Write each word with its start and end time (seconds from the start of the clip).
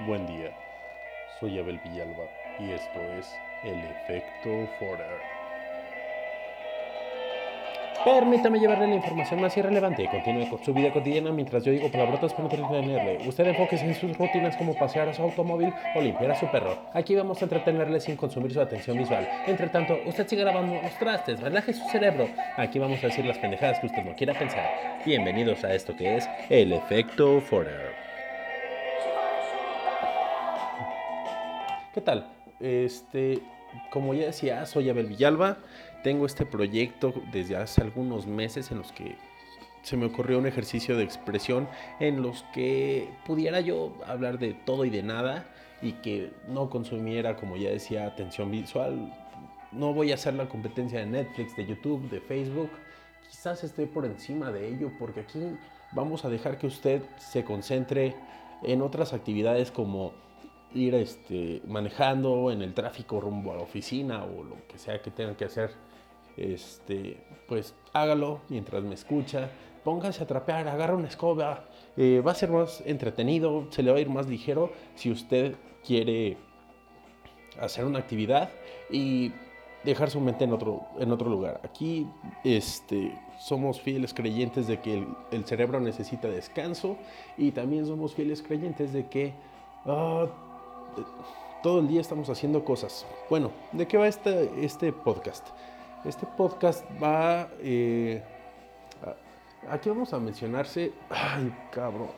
Buen 0.00 0.26
día, 0.26 0.50
soy 1.38 1.58
Abel 1.58 1.78
Villalba 1.84 2.24
y 2.58 2.72
esto 2.72 3.00
es 3.18 3.30
El 3.62 3.78
Efecto 3.78 4.66
Forer. 4.78 5.20
Permítame 8.02 8.58
llevarle 8.58 8.88
la 8.88 8.94
información 8.96 9.42
más 9.42 9.56
irrelevante. 9.56 10.08
Continúe 10.10 10.48
con 10.48 10.64
su 10.64 10.72
vida 10.72 10.92
cotidiana 10.92 11.30
mientras 11.30 11.62
yo 11.62 11.72
digo 11.72 11.90
palabrotas 11.90 12.32
para 12.32 12.44
entretenerle. 12.44 13.28
Usted 13.28 13.46
enfóquese 13.46 13.84
en 13.84 13.94
sus 13.94 14.16
rutinas 14.16 14.56
como 14.56 14.74
pasear 14.74 15.10
a 15.10 15.14
su 15.14 15.22
automóvil 15.22 15.72
o 15.94 16.00
limpiar 16.00 16.32
a 16.32 16.40
su 16.40 16.50
perro. 16.50 16.78
Aquí 16.94 17.14
vamos 17.14 17.40
a 17.42 17.44
entretenerle 17.44 18.00
sin 18.00 18.16
consumir 18.16 18.52
su 18.52 18.60
atención 18.62 18.96
visual. 18.96 19.28
Entre 19.46 19.68
tanto, 19.68 19.96
usted 20.06 20.26
sigue 20.26 20.42
grabando 20.42 20.80
los 20.82 20.98
trastes, 20.98 21.38
relaje 21.38 21.74
su 21.74 21.86
cerebro. 21.90 22.28
Aquí 22.56 22.78
vamos 22.78 23.04
a 23.04 23.08
decir 23.08 23.26
las 23.26 23.38
pendejadas 23.38 23.78
que 23.78 23.86
usted 23.86 24.02
no 24.02 24.16
quiera 24.16 24.32
pensar. 24.34 24.68
Bienvenidos 25.04 25.62
a 25.62 25.74
esto 25.74 25.94
que 25.94 26.16
es 26.16 26.28
El 26.48 26.72
Efecto 26.72 27.40
Forer. 27.42 28.11
¿Qué 31.94 32.00
tal? 32.00 32.32
Este, 32.60 33.42
como 33.90 34.14
ya 34.14 34.26
decía, 34.26 34.64
soy 34.66 34.88
Abel 34.88 35.06
Villalba 35.06 35.58
tengo 36.02 36.26
este 36.26 36.44
proyecto 36.46 37.14
desde 37.32 37.56
hace 37.56 37.80
algunos 37.80 38.26
meses 38.26 38.70
en 38.70 38.78
los 38.78 38.92
que 38.92 39.16
se 39.82 39.96
me 39.96 40.06
ocurrió 40.06 40.38
un 40.38 40.46
ejercicio 40.46 40.96
de 40.96 41.04
expresión 41.04 41.68
en 42.00 42.22
los 42.22 42.44
que 42.52 43.08
pudiera 43.26 43.60
yo 43.60 43.94
hablar 44.06 44.38
de 44.38 44.54
todo 44.54 44.84
y 44.84 44.90
de 44.90 45.02
nada 45.02 45.46
y 45.80 45.92
que 45.94 46.32
no 46.48 46.70
consumiera, 46.70 47.36
como 47.36 47.56
ya 47.56 47.70
decía, 47.70 48.06
atención 48.06 48.50
visual. 48.50 49.12
No 49.72 49.92
voy 49.92 50.12
a 50.12 50.14
hacer 50.14 50.34
la 50.34 50.48
competencia 50.48 51.00
de 51.00 51.06
Netflix, 51.06 51.56
de 51.56 51.66
YouTube, 51.66 52.08
de 52.10 52.20
Facebook. 52.20 52.70
Quizás 53.28 53.64
esté 53.64 53.86
por 53.86 54.04
encima 54.04 54.52
de 54.52 54.68
ello 54.68 54.92
porque 54.98 55.20
aquí 55.20 55.40
vamos 55.92 56.24
a 56.24 56.28
dejar 56.28 56.58
que 56.58 56.66
usted 56.66 57.02
se 57.18 57.44
concentre 57.44 58.14
en 58.62 58.82
otras 58.82 59.12
actividades 59.12 59.70
como 59.70 60.12
ir 60.74 60.94
este, 60.94 61.62
manejando 61.66 62.50
en 62.50 62.62
el 62.62 62.74
tráfico 62.74 63.20
rumbo 63.20 63.52
a 63.52 63.56
la 63.56 63.62
oficina 63.62 64.24
o 64.24 64.42
lo 64.42 64.66
que 64.68 64.78
sea 64.78 65.00
que 65.00 65.10
tenga 65.10 65.36
que 65.36 65.44
hacer 65.44 65.70
este, 66.36 67.18
pues 67.46 67.74
hágalo 67.92 68.40
mientras 68.48 68.82
me 68.82 68.94
escucha, 68.94 69.50
póngase 69.84 70.22
a 70.22 70.26
trapear, 70.26 70.68
agarra 70.68 70.96
una 70.96 71.08
escoba, 71.08 71.64
eh, 71.96 72.22
va 72.24 72.32
a 72.32 72.34
ser 72.34 72.50
más 72.50 72.82
entretenido, 72.86 73.66
se 73.70 73.82
le 73.82 73.90
va 73.90 73.98
a 73.98 74.00
ir 74.00 74.08
más 74.08 74.26
ligero 74.26 74.72
si 74.94 75.10
usted 75.10 75.54
quiere 75.84 76.36
hacer 77.60 77.84
una 77.84 77.98
actividad 77.98 78.50
y 78.90 79.32
dejar 79.84 80.10
su 80.10 80.20
mente 80.20 80.44
en 80.44 80.52
otro, 80.52 80.82
en 80.98 81.10
otro 81.10 81.28
lugar. 81.28 81.60
Aquí 81.64 82.06
este, 82.44 83.18
somos 83.40 83.80
fieles 83.80 84.14
creyentes 84.14 84.68
de 84.68 84.80
que 84.80 85.04
el, 85.32 85.44
cerebro 85.44 85.80
necesita 85.80 86.28
descanso 86.28 86.96
y 87.36 87.50
también 87.50 87.86
somos 87.86 88.14
fieles 88.14 88.42
creyentes 88.42 88.92
de 88.92 89.08
que 89.08 89.34
ah, 89.86 90.28
todo 91.62 91.80
el 91.80 91.88
día 91.88 92.00
estamos 92.00 92.28
haciendo 92.28 92.64
cosas. 92.64 93.06
Bueno, 93.30 93.52
¿de 93.72 93.86
qué 93.86 93.96
va 93.96 94.08
este, 94.08 94.64
este 94.64 94.92
podcast? 94.92 95.46
Este 96.04 96.26
podcast 96.26 96.84
va... 97.02 97.48
Eh, 97.60 98.22
aquí 99.68 99.88
vamos 99.88 100.12
a 100.12 100.18
mencionarse... 100.18 100.92
Ay, 101.08 101.54
cabrón. 101.70 102.08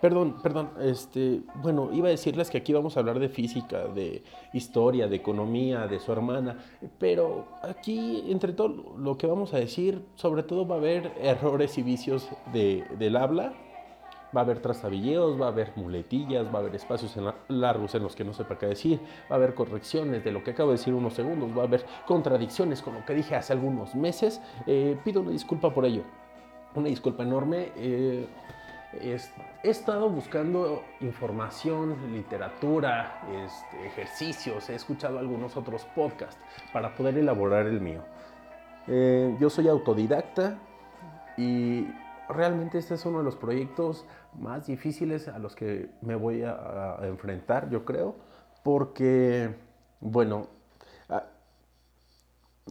Perdón, 0.00 0.36
perdón, 0.42 0.70
este, 0.82 1.40
bueno, 1.56 1.90
iba 1.92 2.08
a 2.08 2.10
decirles 2.10 2.50
que 2.50 2.58
aquí 2.58 2.72
vamos 2.72 2.96
a 2.96 3.00
hablar 3.00 3.18
de 3.18 3.30
física, 3.30 3.86
de 3.86 4.22
historia, 4.52 5.08
de 5.08 5.16
economía, 5.16 5.86
de 5.86 5.98
su 5.98 6.12
hermana, 6.12 6.58
pero 6.98 7.46
aquí, 7.62 8.24
entre 8.28 8.52
todo 8.52 8.94
lo 8.98 9.16
que 9.16 9.26
vamos 9.26 9.54
a 9.54 9.58
decir, 9.58 10.04
sobre 10.14 10.42
todo 10.42 10.68
va 10.68 10.74
a 10.76 10.78
haber 10.78 11.12
errores 11.18 11.78
y 11.78 11.82
vicios 11.82 12.28
de, 12.52 12.84
del 12.98 13.16
habla, 13.16 13.54
va 14.36 14.40
a 14.42 14.44
haber 14.44 14.60
trastabilleos, 14.60 15.40
va 15.40 15.46
a 15.46 15.48
haber 15.48 15.72
muletillas, 15.76 16.46
va 16.46 16.58
a 16.58 16.62
haber 16.62 16.74
espacios 16.74 17.16
largos 17.48 17.94
en 17.94 18.02
los 18.02 18.14
que 18.14 18.24
no 18.24 18.34
sepa 18.34 18.58
qué 18.58 18.66
decir, 18.66 19.00
va 19.30 19.36
a 19.36 19.38
haber 19.38 19.54
correcciones 19.54 20.22
de 20.24 20.32
lo 20.32 20.44
que 20.44 20.50
acabo 20.50 20.70
de 20.70 20.76
decir 20.76 20.92
unos 20.92 21.14
segundos, 21.14 21.56
va 21.56 21.62
a 21.62 21.66
haber 21.66 21.86
contradicciones 22.06 22.82
con 22.82 22.94
lo 22.94 23.04
que 23.04 23.14
dije 23.14 23.34
hace 23.34 23.52
algunos 23.52 23.94
meses. 23.94 24.42
Eh, 24.66 24.98
pido 25.04 25.22
una 25.22 25.30
disculpa 25.30 25.72
por 25.72 25.86
ello, 25.86 26.02
una 26.74 26.88
disculpa 26.88 27.22
enorme. 27.22 27.72
Eh, 27.76 28.26
he 29.00 29.68
estado 29.68 30.08
buscando 30.08 30.82
información, 31.00 31.96
literatura, 32.12 33.20
este, 33.44 33.86
ejercicios, 33.86 34.68
he 34.70 34.74
escuchado 34.74 35.18
algunos 35.18 35.56
otros 35.56 35.84
podcasts 35.94 36.40
para 36.72 36.94
poder 36.94 37.18
elaborar 37.18 37.66
el 37.66 37.80
mío. 37.80 38.02
Eh, 38.86 39.36
yo 39.40 39.50
soy 39.50 39.68
autodidacta 39.68 40.58
y 41.36 41.86
realmente 42.28 42.78
este 42.78 42.94
es 42.94 43.04
uno 43.06 43.18
de 43.18 43.24
los 43.24 43.36
proyectos 43.36 44.04
más 44.38 44.66
difíciles 44.66 45.28
a 45.28 45.38
los 45.38 45.54
que 45.54 45.90
me 46.02 46.14
voy 46.14 46.42
a, 46.42 46.98
enfrentar, 47.02 47.70
yo 47.70 47.84
creo, 47.84 48.16
porque, 48.62 49.54
bueno, 50.00 50.48
ah, 51.08 51.24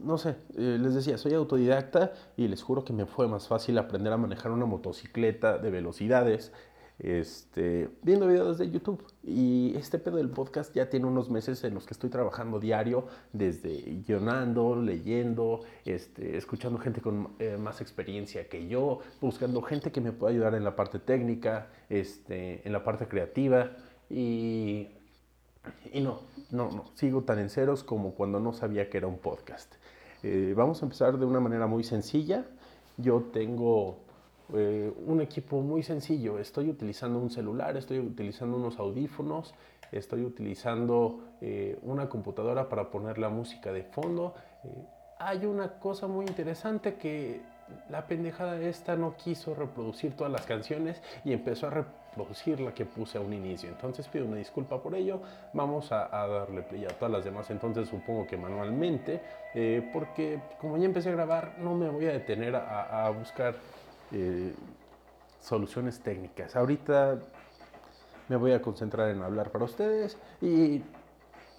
no 0.03 0.17
sé, 0.17 0.35
eh, 0.57 0.77
les 0.79 0.93
decía, 0.93 1.17
soy 1.17 1.33
autodidacta 1.33 2.11
y 2.35 2.47
les 2.47 2.61
juro 2.61 2.83
que 2.83 2.93
me 2.93 3.05
fue 3.05 3.27
más 3.27 3.47
fácil 3.47 3.77
aprender 3.77 4.11
a 4.11 4.17
manejar 4.17 4.51
una 4.51 4.65
motocicleta 4.65 5.57
de 5.57 5.69
velocidades 5.69 6.51
este, 6.99 7.89
viendo 8.01 8.27
videos 8.27 8.57
de 8.57 8.69
YouTube. 8.69 9.03
Y 9.23 9.73
este 9.75 9.99
pedo 9.99 10.17
del 10.17 10.29
podcast 10.29 10.73
ya 10.73 10.89
tiene 10.89 11.05
unos 11.05 11.29
meses 11.29 11.63
en 11.63 11.73
los 11.73 11.85
que 11.85 11.93
estoy 11.93 12.09
trabajando 12.09 12.59
diario, 12.59 13.07
desde 13.33 14.01
guionando, 14.05 14.75
leyendo, 14.75 15.61
este, 15.83 16.37
escuchando 16.37 16.79
gente 16.79 17.01
con 17.01 17.29
eh, 17.39 17.57
más 17.57 17.81
experiencia 17.81 18.47
que 18.47 18.67
yo, 18.67 18.99
buscando 19.21 19.61
gente 19.61 19.91
que 19.91 20.01
me 20.01 20.11
pueda 20.11 20.33
ayudar 20.33 20.55
en 20.55 20.63
la 20.63 20.75
parte 20.75 20.99
técnica, 20.99 21.69
este, 21.89 22.65
en 22.65 22.73
la 22.73 22.83
parte 22.83 23.07
creativa. 23.07 23.71
Y, 24.09 24.89
no, 25.95 26.21
no, 26.51 26.69
no, 26.71 26.85
sigo 26.93 27.23
tan 27.23 27.39
en 27.39 27.49
ceros 27.49 27.83
como 27.83 28.13
cuando 28.13 28.39
no 28.39 28.53
sabía 28.53 28.89
que 28.89 28.97
era 28.97 29.07
un 29.07 29.17
podcast. 29.17 29.73
Eh, 30.21 30.53
vamos 30.55 30.81
a 30.81 30.85
empezar 30.85 31.17
de 31.17 31.25
una 31.25 31.39
manera 31.39 31.67
muy 31.67 31.83
sencilla. 31.83 32.45
Yo 32.97 33.21
tengo 33.33 34.04
eh, 34.53 34.93
un 35.07 35.21
equipo 35.21 35.61
muy 35.61 35.81
sencillo. 35.81 36.37
Estoy 36.37 36.69
utilizando 36.69 37.19
un 37.19 37.29
celular, 37.29 37.75
estoy 37.77 37.99
utilizando 37.99 38.57
unos 38.57 38.77
audífonos, 38.77 39.55
estoy 39.91 40.23
utilizando 40.23 41.19
eh, 41.41 41.79
una 41.81 42.07
computadora 42.07 42.69
para 42.69 42.91
poner 42.91 43.17
la 43.17 43.29
música 43.29 43.71
de 43.71 43.83
fondo. 43.83 44.35
Eh, 44.63 44.69
hay 45.17 45.45
una 45.45 45.79
cosa 45.79 46.07
muy 46.07 46.25
interesante 46.25 46.95
que 46.95 47.41
la 47.89 48.05
pendejada 48.05 48.61
esta 48.61 48.95
no 48.95 49.15
quiso 49.15 49.55
reproducir 49.55 50.15
todas 50.15 50.31
las 50.31 50.45
canciones 50.45 51.01
y 51.23 51.33
empezó 51.33 51.65
a 51.65 51.69
reproducir 51.71 52.59
la 52.59 52.71
que 52.71 52.85
puse 52.85 53.17
a 53.17 53.21
un 53.21 53.33
inicio. 53.33 53.69
Entonces 53.69 54.07
pido 54.07 54.25
una 54.25 54.37
disculpa 54.37 54.79
por 54.79 54.93
ello. 54.93 55.21
Vamos 55.53 55.91
a, 55.91 56.07
darle 56.07 56.61
play 56.61 56.85
a 56.85 56.89
todas 56.89 57.11
las 57.11 57.25
demás. 57.25 57.49
Entonces 57.49 57.89
supongo 57.89 58.27
que 58.27 58.37
manualmente, 58.37 59.21
porque 59.91 60.39
como 60.61 60.77
ya 60.77 60.85
empecé 60.85 61.09
a 61.09 61.13
grabar, 61.13 61.55
no 61.57 61.73
me 61.73 61.89
voy 61.89 62.05
a 62.05 62.11
detener 62.11 62.55
a 62.55 63.09
buscar 63.09 63.55
eh, 64.11 64.53
soluciones 65.39 65.99
técnicas. 65.99 66.55
Ahorita 66.55 67.19
me 68.27 68.35
voy 68.35 68.53
a 68.53 68.61
concentrar 68.61 69.09
en 69.09 69.21
hablar 69.21 69.51
para 69.51 69.65
ustedes 69.65 70.17
y 70.41 70.81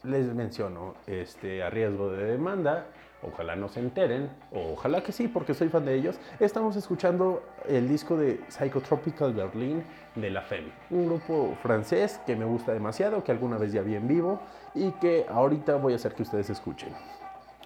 les 0.03 0.33
menciono, 0.34 0.95
este, 1.07 1.62
a 1.62 1.71
riesgo 1.71 2.11
de 2.11 2.25
demanda, 2.25 2.87
ojalá 3.23 3.57
no 3.57 3.69
se 3.69 3.81
enteren, 3.81 4.31
ojalá 4.53 5.03
que 5.03 5.12
sí, 5.12 5.29
porque 5.29 5.55
soy 5.55 5.69
fan 5.69 5.84
de 5.84 5.95
ellos, 5.95 6.19
estamos 6.39 6.77
escuchando 6.77 7.43
el 7.69 7.89
disco 7.89 8.17
de 8.17 8.41
Psychotropical 8.49 9.33
Berlin 9.33 9.84
de 10.15 10.31
La 10.31 10.43
Femme, 10.43 10.71
un 10.91 11.07
grupo 11.07 11.57
francés 11.63 12.21
que 12.27 12.37
me 12.37 12.45
gusta 12.45 12.73
demasiado, 12.73 13.25
que 13.25 13.33
alguna 13.33 13.59
vez 13.59 13.73
ya 13.73 13.83
vi 13.83 13.97
en 13.97 14.07
vivo 14.07 14.41
y 14.75 14.93
que 14.93 15.27
ahorita 15.28 15.77
voy 15.77 15.95
a 15.95 15.97
hacer 15.97 16.15
que 16.15 16.23
ustedes 16.23 16.51
escuchen. 16.51 16.91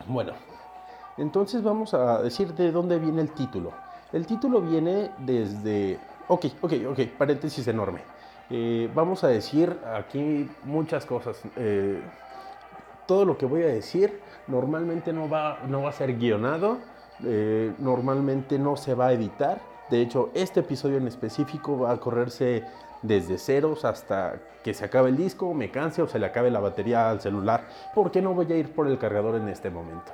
Bueno, 0.07 0.33
entonces 1.19 1.63
vamos 1.63 1.93
a 1.93 2.23
decir 2.23 2.55
de 2.55 2.73
dónde 2.73 2.99
viene 2.99 3.21
el 3.21 3.33
título. 3.33 3.73
El 4.13 4.27
título 4.27 4.61
viene 4.61 5.13
desde... 5.19 5.99
Ok, 6.27 6.47
ok, 6.61 6.73
ok, 6.91 7.01
paréntesis 7.17 7.67
enorme. 7.69 8.01
Eh, 8.51 8.91
vamos 8.93 9.23
a 9.23 9.29
decir 9.29 9.79
aquí 9.95 10.51
muchas 10.65 11.07
cosas. 11.07 11.41
Eh, 11.57 12.01
todo 13.07 13.25
lo 13.25 13.39
que 13.39 13.47
voy 13.47 13.63
a 13.63 13.67
decir 13.67 14.21
normalmente 14.49 15.13
no 15.13 15.29
va, 15.29 15.61
no 15.69 15.83
va 15.83 15.91
a 15.91 15.93
ser 15.93 16.17
guionado, 16.17 16.79
eh, 17.25 17.73
normalmente 17.79 18.59
no 18.59 18.77
se 18.77 18.95
va 18.95 19.09
a 19.09 19.13
editar. 19.13 19.61
De 19.91 20.01
hecho, 20.01 20.31
este 20.35 20.61
episodio 20.61 20.97
en 20.97 21.07
específico 21.07 21.79
va 21.79 21.93
a 21.93 21.97
correrse 21.99 22.65
desde 23.03 23.39
ceros 23.39 23.85
hasta 23.85 24.41
que 24.65 24.75
se 24.75 24.85
acabe 24.85 25.11
el 25.11 25.17
disco, 25.17 25.55
me 25.55 25.71
canse 25.71 26.03
o 26.03 26.09
se 26.09 26.19
le 26.19 26.27
acabe 26.27 26.51
la 26.51 26.61
batería 26.61 27.11
al 27.11 27.21
celular, 27.21 27.69
porque 27.95 28.21
no 28.21 28.35
voy 28.35 28.53
a 28.53 28.57
ir 28.57 28.73
por 28.73 28.89
el 28.89 28.99
cargador 28.99 29.37
en 29.37 29.49
este 29.49 29.71
momento. 29.71 30.13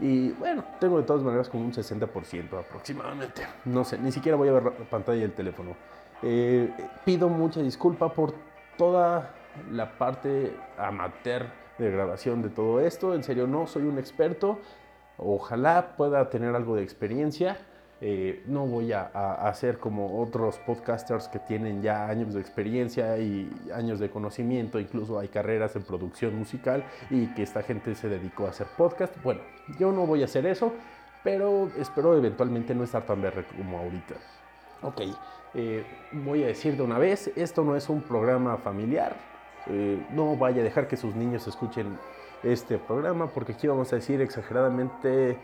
Y 0.00 0.30
bueno, 0.32 0.64
tengo 0.80 0.98
de 0.98 1.04
todas 1.04 1.22
maneras 1.22 1.48
como 1.48 1.64
un 1.64 1.72
60% 1.72 2.58
aproximadamente. 2.58 3.42
No 3.64 3.84
sé, 3.84 3.98
ni 3.98 4.12
siquiera 4.12 4.36
voy 4.36 4.48
a 4.48 4.52
ver 4.52 4.64
la 4.64 4.70
pantalla 4.90 5.20
del 5.20 5.32
teléfono. 5.32 5.76
Eh, 6.22 6.70
pido 7.04 7.28
mucha 7.28 7.60
disculpa 7.60 8.12
por 8.12 8.34
toda 8.76 9.34
la 9.70 9.96
parte 9.96 10.56
amateur 10.78 11.46
de 11.78 11.90
grabación 11.90 12.42
de 12.42 12.48
todo 12.50 12.80
esto. 12.80 13.14
En 13.14 13.22
serio, 13.22 13.46
no 13.46 13.66
soy 13.66 13.84
un 13.84 13.98
experto. 13.98 14.58
Ojalá 15.16 15.96
pueda 15.96 16.28
tener 16.30 16.54
algo 16.54 16.76
de 16.76 16.82
experiencia. 16.82 17.58
Eh, 18.00 18.42
no 18.46 18.66
voy 18.66 18.92
a, 18.92 19.02
hacer 19.48 19.78
como 19.78 20.20
otros 20.20 20.58
podcasters 20.58 21.28
que 21.28 21.38
tienen 21.38 21.80
ya 21.80 22.08
años 22.08 22.34
de 22.34 22.40
experiencia 22.40 23.16
y 23.18 23.50
años 23.72 23.98
de 24.00 24.10
conocimiento, 24.10 24.80
incluso 24.80 25.18
hay 25.18 25.28
carreras 25.28 25.76
en 25.76 25.84
producción 25.84 26.36
musical 26.36 26.84
y 27.08 27.28
que 27.34 27.42
esta 27.42 27.62
gente 27.62 27.94
se 27.94 28.08
dedicó 28.08 28.46
a 28.46 28.50
hacer 28.50 28.66
podcast. 28.76 29.14
Bueno, 29.22 29.40
yo 29.78 29.92
no 29.92 30.06
voy 30.06 30.22
a 30.22 30.24
hacer 30.24 30.44
eso, 30.44 30.72
pero 31.22 31.70
espero 31.78 32.16
eventualmente 32.16 32.74
no 32.74 32.84
estar 32.84 33.06
tan 33.06 33.22
verde 33.22 33.44
como 33.56 33.78
ahorita. 33.78 34.14
Ok, 34.82 35.00
eh, 35.54 35.84
voy 36.12 36.42
a 36.42 36.48
decir 36.48 36.76
de 36.76 36.82
una 36.82 36.98
vez, 36.98 37.30
esto 37.36 37.64
no 37.64 37.76
es 37.76 37.88
un 37.88 38.02
programa 38.02 38.58
familiar, 38.58 39.16
eh, 39.68 40.04
no 40.10 40.36
vaya 40.36 40.60
a 40.60 40.64
dejar 40.64 40.88
que 40.88 40.96
sus 40.96 41.14
niños 41.14 41.46
escuchen 41.46 41.96
este 42.42 42.76
programa 42.76 43.28
porque 43.28 43.52
aquí 43.52 43.66
vamos 43.66 43.92
a 43.92 43.96
decir 43.96 44.20
exageradamente 44.20 45.38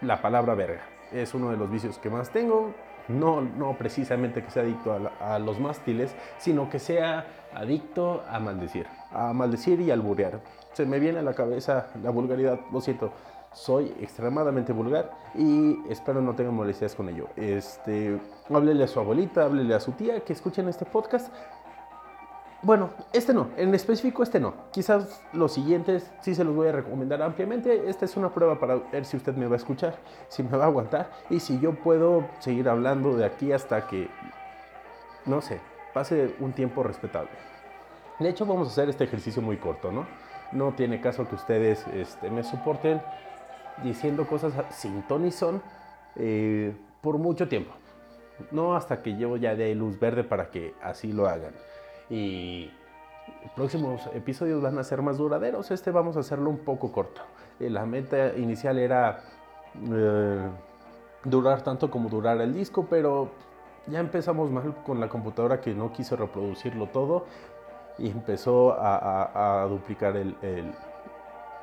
la 0.00 0.22
palabra 0.22 0.54
verga. 0.54 0.95
Es 1.16 1.32
uno 1.32 1.50
de 1.50 1.56
los 1.56 1.70
vicios 1.70 1.98
que 1.98 2.10
más 2.10 2.30
tengo. 2.30 2.74
No, 3.08 3.40
no 3.40 3.78
precisamente 3.78 4.44
que 4.44 4.50
sea 4.50 4.62
adicto 4.62 5.10
a, 5.20 5.38
los 5.38 5.58
mástiles, 5.58 6.14
sino 6.38 6.68
que 6.68 6.78
sea 6.78 7.26
adicto 7.54 8.22
a 8.28 8.38
maldecir. 8.38 8.86
A 9.12 9.32
maldecir 9.32 9.80
y 9.80 9.90
alburear. 9.90 10.40
Se 10.72 10.84
me 10.84 10.98
viene 10.98 11.20
a 11.20 11.22
la 11.22 11.32
cabeza 11.32 11.86
la 12.02 12.10
vulgaridad, 12.10 12.60
lo 12.70 12.80
siento. 12.80 13.12
Soy 13.52 13.94
extremadamente 14.00 14.74
vulgar 14.74 15.10
y 15.34 15.78
espero 15.88 16.20
no 16.20 16.34
tengan 16.34 16.54
molestias 16.54 16.94
con 16.94 17.08
ello. 17.08 17.28
Este, 17.36 18.20
háblele 18.50 18.84
a 18.84 18.88
su 18.88 19.00
abuelita, 19.00 19.44
háblele 19.44 19.74
a 19.74 19.80
su 19.80 19.92
tía 19.92 20.20
que 20.20 20.34
escuchen 20.34 20.68
este 20.68 20.84
podcast 20.84 21.32
bueno, 22.66 22.90
este 23.12 23.32
no, 23.32 23.50
en 23.56 23.72
específico 23.76 24.24
este 24.24 24.40
no. 24.40 24.52
Quizás 24.72 25.22
los 25.32 25.52
siguientes 25.52 26.10
sí 26.20 26.34
se 26.34 26.42
los 26.42 26.52
voy 26.52 26.66
a 26.66 26.72
recomendar 26.72 27.22
ampliamente. 27.22 27.88
Esta 27.88 28.06
es 28.06 28.16
una 28.16 28.34
prueba 28.34 28.58
para 28.58 28.74
ver 28.74 29.04
si 29.04 29.16
usted 29.16 29.36
me 29.36 29.46
va 29.46 29.54
a 29.54 29.56
escuchar, 29.56 29.94
si 30.28 30.42
me 30.42 30.56
va 30.56 30.64
a 30.64 30.66
aguantar 30.66 31.08
y 31.30 31.38
si 31.38 31.60
yo 31.60 31.76
puedo 31.76 32.28
seguir 32.40 32.68
hablando 32.68 33.16
de 33.16 33.24
aquí 33.24 33.52
hasta 33.52 33.86
que, 33.86 34.08
no 35.26 35.40
sé, 35.40 35.60
pase 35.94 36.34
un 36.40 36.54
tiempo 36.54 36.82
respetable. 36.82 37.30
De 38.18 38.28
hecho, 38.28 38.44
vamos 38.44 38.66
a 38.66 38.70
hacer 38.72 38.88
este 38.88 39.04
ejercicio 39.04 39.40
muy 39.40 39.58
corto, 39.58 39.92
¿no? 39.92 40.04
No 40.50 40.72
tiene 40.72 41.00
caso 41.00 41.28
que 41.28 41.36
ustedes 41.36 41.86
este, 41.94 42.32
me 42.32 42.42
soporten 42.42 43.00
diciendo 43.84 44.26
cosas 44.26 44.52
sin 44.70 45.02
ton 45.06 45.30
son 45.30 45.62
eh, 46.16 46.74
por 47.00 47.16
mucho 47.18 47.46
tiempo. 47.46 47.72
No 48.50 48.74
hasta 48.74 49.02
que 49.02 49.14
llevo 49.14 49.36
ya 49.36 49.54
de 49.54 49.72
luz 49.76 50.00
verde 50.00 50.24
para 50.24 50.50
que 50.50 50.74
así 50.82 51.12
lo 51.12 51.28
hagan 51.28 51.52
y 52.08 52.70
próximos 53.54 54.08
episodios 54.14 54.62
van 54.62 54.78
a 54.78 54.84
ser 54.84 55.02
más 55.02 55.18
duraderos. 55.18 55.70
Este 55.70 55.90
vamos 55.90 56.16
a 56.16 56.20
hacerlo 56.20 56.50
un 56.50 56.58
poco 56.58 56.92
corto. 56.92 57.22
Eh, 57.60 57.70
la 57.70 57.86
meta 57.86 58.36
inicial 58.36 58.78
era 58.78 59.20
eh, 59.90 60.48
durar 61.24 61.62
tanto 61.62 61.90
como 61.90 62.08
durar 62.08 62.40
el 62.40 62.54
disco, 62.54 62.86
pero 62.88 63.30
ya 63.86 64.00
empezamos 64.00 64.50
mal 64.50 64.74
con 64.84 65.00
la 65.00 65.08
computadora 65.08 65.60
que 65.60 65.74
no 65.74 65.92
quiso 65.92 66.16
reproducirlo 66.16 66.86
todo 66.88 67.26
y 67.98 68.10
empezó 68.10 68.76
a, 68.78 69.66
duplicar 69.70 70.16
el, 70.16 70.36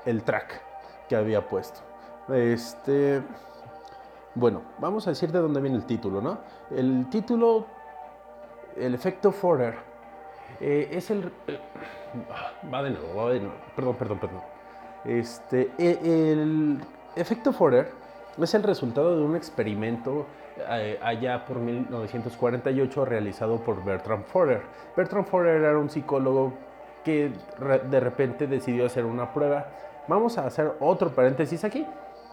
el, 0.06 0.24
track 0.24 0.62
que 1.07 1.16
había 1.16 1.48
puesto. 1.48 1.81
Este, 2.30 3.22
bueno, 4.34 4.62
vamos 4.80 5.06
a 5.06 5.12
decir 5.12 5.31
de 5.31 5.40
dónde 5.40 5.62
viene 5.62 5.78
el 5.78 5.86
título, 5.86 6.22
¿no? 6.22 6.40
El 6.72 7.07
título, 7.10 7.68
el 8.75 8.95
efecto 8.95 9.31
Forer 9.31 9.93
eh, 10.60 10.90
es 10.92 11.12
el... 11.12 11.32
Eh, 11.48 11.60
va 12.72 12.84
de 12.84 12.92
nuevo, 12.92 13.16
va 13.16 13.32
de 13.32 13.40
nuevo. 13.40 13.56
Perdón, 13.76 13.96
perdón, 13.96 14.20
perdón. 14.20 14.42
Este, 15.06 15.72
e, 15.78 16.00
el 16.32 16.80
efecto 17.16 17.52
Forer 17.52 17.92
es 18.42 18.54
el 18.54 18.64
resultado 18.64 19.18
de 19.18 19.24
un 19.24 19.36
experimento 19.36 20.26
eh, 20.58 21.00
allá 21.02 21.46
por 21.46 21.58
1948 21.58 23.06
realizado 23.06 23.58
por 23.58 23.84
Bertram 23.84 24.24
Forer. 24.24 24.62
Bertram 24.96 25.26
Forer 25.26 25.62
era 25.62 25.78
un 25.78 25.90
psicólogo 25.90 26.54
que 27.04 27.32
de 27.90 28.00
repente 28.00 28.48
decidió 28.48 28.86
hacer 28.86 29.06
una 29.06 29.34
prueba. 29.34 29.68
Vamos 30.08 30.38
a 30.38 30.46
hacer 30.46 30.74
otro 30.80 31.10
paréntesis 31.10 31.64
aquí. 31.64 31.86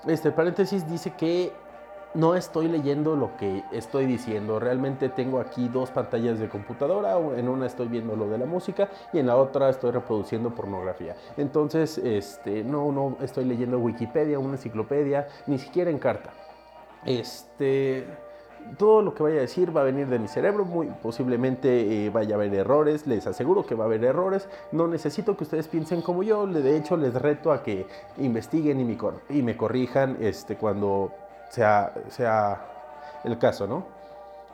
Este 0.06 0.30
paréntesis 0.30 0.88
dice 0.88 1.12
que 1.12 1.52
no 2.14 2.34
estoy 2.34 2.68
leyendo 2.68 3.16
lo 3.16 3.36
que 3.36 3.62
estoy 3.72 4.06
diciendo. 4.06 4.58
Realmente 4.58 5.08
tengo 5.08 5.40
aquí 5.40 5.68
dos 5.68 5.90
pantallas 5.90 6.38
de 6.38 6.48
computadora. 6.48 7.18
En 7.36 7.48
una 7.48 7.66
estoy 7.66 7.88
viendo 7.88 8.16
lo 8.16 8.28
de 8.28 8.38
la 8.38 8.46
música 8.46 8.88
y 9.12 9.18
en 9.18 9.26
la 9.26 9.36
otra 9.36 9.70
estoy 9.70 9.92
reproduciendo 9.92 10.50
pornografía. 10.50 11.14
Entonces, 11.36 11.98
este, 11.98 12.64
no, 12.64 12.90
no 12.92 13.16
estoy 13.22 13.44
leyendo 13.44 13.78
Wikipedia, 13.78 14.38
una 14.38 14.52
enciclopedia, 14.52 15.28
ni 15.46 15.58
siquiera 15.58 15.90
en 15.90 15.98
carta. 15.98 16.30
Este, 17.04 18.06
todo 18.76 19.02
lo 19.02 19.14
que 19.14 19.22
vaya 19.22 19.38
a 19.38 19.40
decir 19.40 19.74
va 19.74 19.82
a 19.82 19.84
venir 19.84 20.08
de 20.08 20.18
mi 20.18 20.28
cerebro, 20.28 20.64
muy 20.64 20.88
posiblemente 21.02 22.06
eh, 22.06 22.10
vaya 22.10 22.34
a 22.34 22.38
haber 22.38 22.52
errores, 22.54 23.06
les 23.06 23.26
aseguro 23.26 23.64
que 23.64 23.74
va 23.74 23.84
a 23.84 23.86
haber 23.86 24.04
errores, 24.04 24.48
no 24.72 24.86
necesito 24.86 25.36
que 25.36 25.44
ustedes 25.44 25.68
piensen 25.68 26.02
como 26.02 26.22
yo, 26.22 26.46
de 26.46 26.76
hecho 26.76 26.96
les 26.96 27.14
reto 27.14 27.52
a 27.52 27.62
que 27.62 27.86
investiguen 28.18 28.80
y 28.80 28.84
me, 28.84 28.98
y 29.30 29.42
me 29.42 29.56
corrijan 29.56 30.18
este, 30.20 30.56
cuando 30.56 31.12
sea, 31.50 31.92
sea 32.08 32.60
el 33.24 33.38
caso, 33.38 33.66
¿no? 33.66 33.84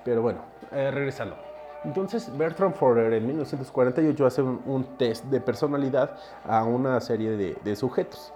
Pero 0.05 0.23
bueno, 0.23 0.41
eh, 0.73 0.91
regresando. 0.91 1.37
Entonces 1.85 2.37
Bertram 2.37 2.73
Forer 2.73 3.13
en 3.13 3.27
1948 3.27 4.27
hace 4.27 4.43
un, 4.43 4.97
test 4.99 5.25
de 5.27 5.41
personalidad 5.41 6.17
a 6.45 6.65
una 6.65 7.01
serie 7.01 7.31
de, 7.37 7.77
sujetos. 7.77 8.33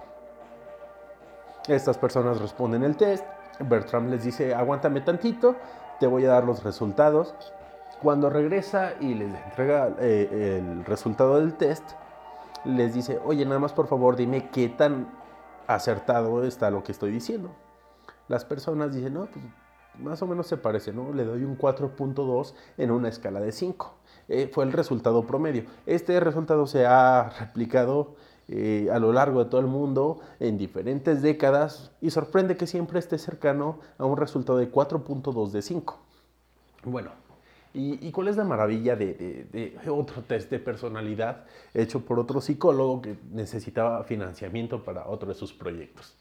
Estas 1.67 1.97
personas 1.97 2.39
responden 2.39 2.83
el 2.83 2.95
test, 2.95 3.25
Bertram 3.59 4.09
les 4.09 4.23
dice, 4.23 4.55
aguántame 4.55 5.01
tantito, 5.01 5.55
te 5.99 6.07
voy 6.07 6.25
a 6.25 6.29
dar 6.29 6.43
los 6.45 6.63
resultados. 6.63 7.35
Cuando 8.01 8.29
regresa 8.29 8.93
y 8.99 9.13
les 9.13 9.29
entrega 9.43 9.89
eh, 9.99 10.59
el 10.59 10.85
resultado 10.85 11.39
del 11.39 11.53
test, 11.55 11.83
les 12.63 12.93
dice, 12.93 13.19
oye, 13.25 13.45
nada 13.45 13.59
más 13.59 13.73
por 13.73 13.87
favor 13.87 14.15
dime 14.15 14.49
qué 14.49 14.69
tan 14.69 15.07
acertado 15.67 16.43
está 16.43 16.71
lo 16.71 16.83
que 16.83 16.91
estoy 16.93 17.11
diciendo 17.11 17.51
las 18.31 18.45
personas 18.45 18.95
dicen, 18.95 19.13
no, 19.13 19.25
pues 19.25 19.43
más 19.99 20.21
o 20.21 20.27
menos 20.27 20.47
se 20.47 20.55
parece, 20.55 20.93
¿no? 20.93 21.13
Le 21.13 21.25
doy 21.25 21.43
un 21.43 21.57
4.2 21.57 22.53
en 22.77 22.89
una 22.89 23.09
escala 23.09 23.41
de 23.41 23.51
5. 23.51 23.93
Eh, 24.29 24.49
fue 24.51 24.63
el 24.63 24.71
resultado 24.71 25.27
promedio. 25.27 25.65
Este 25.85 26.17
resultado 26.21 26.65
se 26.65 26.85
ha 26.85 27.29
replicado 27.39 28.15
eh, 28.47 28.87
a 28.91 28.99
lo 28.99 29.11
largo 29.11 29.43
de 29.43 29.49
todo 29.49 29.59
el 29.59 29.67
mundo 29.67 30.21
en 30.39 30.57
diferentes 30.57 31.21
décadas 31.21 31.91
y 31.99 32.09
sorprende 32.09 32.55
que 32.55 32.67
siempre 32.67 32.99
esté 32.99 33.17
cercano 33.17 33.79
a 33.97 34.05
un 34.05 34.15
resultado 34.15 34.57
de 34.57 34.71
4.2 34.71 35.51
de 35.51 35.61
5. 35.61 35.99
Bueno, 36.85 37.11
¿y, 37.73 38.11
cuál 38.11 38.29
es 38.29 38.37
la 38.37 38.45
maravilla 38.45 38.95
de, 38.95 39.45
de, 39.51 39.77
otro 39.89 40.23
test 40.23 40.49
de 40.49 40.59
personalidad 40.59 41.43
hecho 41.73 41.99
por 42.05 42.17
otro 42.17 42.39
psicólogo 42.39 43.01
que 43.01 43.17
necesitaba 43.29 44.03
financiamiento 44.05 44.83
para 44.83 45.07
otro 45.07 45.27
de 45.29 45.35
sus 45.35 45.53
proyectos? 45.53 46.15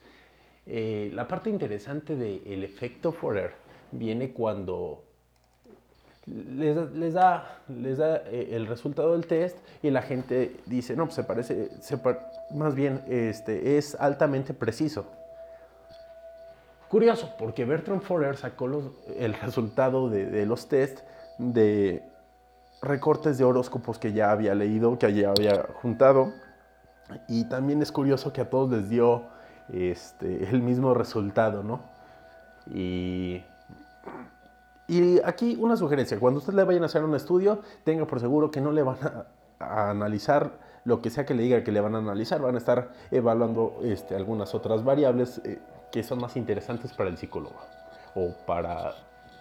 Eh, 0.72 1.10
la 1.14 1.26
parte 1.26 1.50
interesante 1.50 2.14
del 2.14 2.62
efecto 2.62 3.10
Forer 3.10 3.54
viene 3.90 4.30
cuando 4.30 5.02
les, 6.26 7.12
da, 7.12 7.58
les 7.66 7.98
da 7.98 8.18
eh, 8.18 8.50
el 8.52 8.68
resultado 8.68 9.10
del 9.14 9.26
test 9.26 9.58
y 9.82 9.90
la 9.90 10.00
gente 10.00 10.58
dice, 10.66 10.94
no, 10.94 11.06
pues 11.06 11.16
se 11.16 11.24
parece, 11.24 11.70
más 12.54 12.76
bien 12.76 13.02
este, 13.08 13.78
es 13.78 13.96
altamente 13.96 14.54
preciso. 14.54 15.06
Curioso, 16.88 17.34
porque 17.36 17.64
Bertrand 17.64 18.02
Forer 18.02 18.36
sacó 18.36 18.68
el 19.16 19.34
resultado 19.34 20.08
de, 20.08 20.26
de 20.26 20.46
los 20.46 20.68
test 20.68 21.00
de 21.38 22.00
recortes 22.80 23.38
de 23.38 23.44
horóscopos 23.44 23.98
que 23.98 24.12
ya 24.12 24.30
había 24.30 24.54
leído, 24.54 24.96
que 25.00 25.12
ya 25.12 25.30
había 25.30 25.66
juntado. 25.82 26.32
Y 27.26 27.48
también 27.48 27.82
es 27.82 27.90
curioso 27.90 28.32
que 28.32 28.40
a 28.40 28.48
todos 28.48 28.70
les 28.70 28.88
dio 28.88 29.24
este, 29.72 30.44
el 30.50 30.62
mismo 30.62 30.94
resultado, 30.94 31.62
¿no? 31.62 31.80
Y, 32.72 33.42
y 34.90 35.20
aquí 35.24 35.56
una 35.60 35.76
sugerencia, 35.76 36.18
cuando 36.18 36.38
ustedes 36.38 36.56
le 36.56 36.64
vayan 36.64 36.82
a 36.82 36.86
hacer 36.86 37.04
un 37.04 37.14
estudio, 37.14 37.60
tenga 37.84 38.06
por 38.06 38.20
seguro 38.20 38.50
que 38.50 38.60
no 38.60 38.72
le 38.72 38.82
van 38.82 38.98
a, 39.60 39.90
analizar 39.90 40.50
lo 40.84 41.00
que 41.00 41.10
sea 41.10 41.24
que 41.26 41.34
le 41.34 41.42
diga 41.42 41.62
que 41.62 41.70
le 41.70 41.80
van 41.80 41.94
a 41.94 41.98
analizar, 41.98 42.40
van 42.40 42.54
a 42.54 42.58
estar 42.58 42.90
evaluando 43.10 43.78
este, 43.84 44.16
algunas 44.16 44.54
otras 44.54 44.82
variables 44.82 45.40
eh, 45.44 45.60
que 45.92 46.02
son 46.02 46.20
más 46.20 46.36
interesantes 46.36 46.92
para 46.92 47.10
el 47.10 47.18
psicólogo 47.18 47.56
o 48.14 48.34
para 48.46 48.94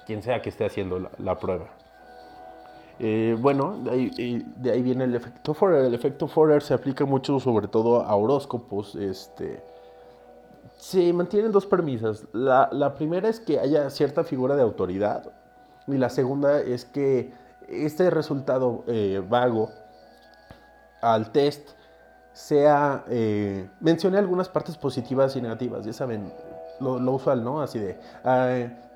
quien 0.05 0.21
sea 0.21 0.41
que 0.41 0.49
esté 0.49 0.65
haciendo 0.65 1.09
la, 1.17 1.39
prueba. 1.39 1.65
Eh, 2.99 3.35
bueno, 3.39 3.79
de 3.83 3.91
ahí, 3.91 4.45
de 4.57 4.71
ahí, 4.71 4.81
viene 4.81 5.05
el 5.05 5.15
efecto 5.15 5.53
Forer. 5.53 5.85
El 5.85 5.93
efecto 5.93 6.27
Forer 6.27 6.61
se 6.61 6.73
aplica 6.73 7.05
mucho 7.05 7.39
sobre 7.39 7.67
todo 7.67 8.01
a 8.01 8.15
horóscopos, 8.15 8.95
este, 8.95 9.63
se 10.79 11.11
mantienen 11.11 11.51
dos 11.51 11.65
premisas. 11.65 12.25
La, 12.31 12.93
primera 12.95 13.27
es 13.29 13.39
que 13.39 13.59
haya 13.59 13.89
cierta 13.89 14.23
figura 14.23 14.55
de 14.55 14.61
autoridad 14.61 15.31
y 15.87 15.97
la 15.97 16.09
segunda 16.09 16.61
es 16.61 16.85
que 16.85 17.33
este 17.67 18.09
resultado 18.09 18.83
eh, 18.87 19.21
vago 19.27 19.69
al 21.01 21.31
test 21.31 21.71
sea... 22.31 23.03
Eh, 23.09 23.69
mencione 23.81 24.17
algunas 24.17 24.47
partes 24.47 24.77
positivas 24.77 25.35
y 25.35 25.41
negativas, 25.41 25.85
ya 25.85 25.91
saben, 25.91 26.33
lo, 26.79 26.95
usual, 27.11 27.43
¿no? 27.43 27.61
Así 27.61 27.77
de, 27.77 27.99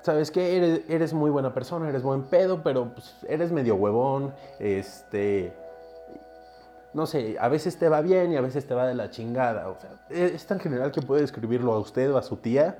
¿sabes 0.00 0.30
qué? 0.30 0.56
Eres, 0.56 0.80
eres 0.88 1.12
muy 1.12 1.30
buena 1.30 1.52
persona, 1.52 1.88
eres 1.90 2.02
buen 2.02 2.22
pedo, 2.24 2.62
pero 2.62 2.94
pues, 2.94 3.14
eres 3.28 3.52
medio 3.52 3.76
huevón, 3.76 4.32
este... 4.58 5.63
No 6.94 7.06
sé, 7.06 7.36
a 7.40 7.48
veces 7.48 7.76
te 7.76 7.88
va 7.88 8.00
bien 8.00 8.32
y 8.32 8.36
a 8.36 8.40
veces 8.40 8.66
te 8.66 8.74
va 8.74 8.86
de 8.86 8.94
la 8.94 9.10
chingada. 9.10 9.68
O 9.68 9.76
sea, 9.80 9.90
es 10.08 10.46
tan 10.46 10.60
general 10.60 10.92
que 10.92 11.02
puede 11.02 11.24
escribirlo 11.24 11.72
a 11.74 11.80
usted 11.80 12.12
o 12.12 12.18
a 12.18 12.22
su 12.22 12.36
tía 12.36 12.78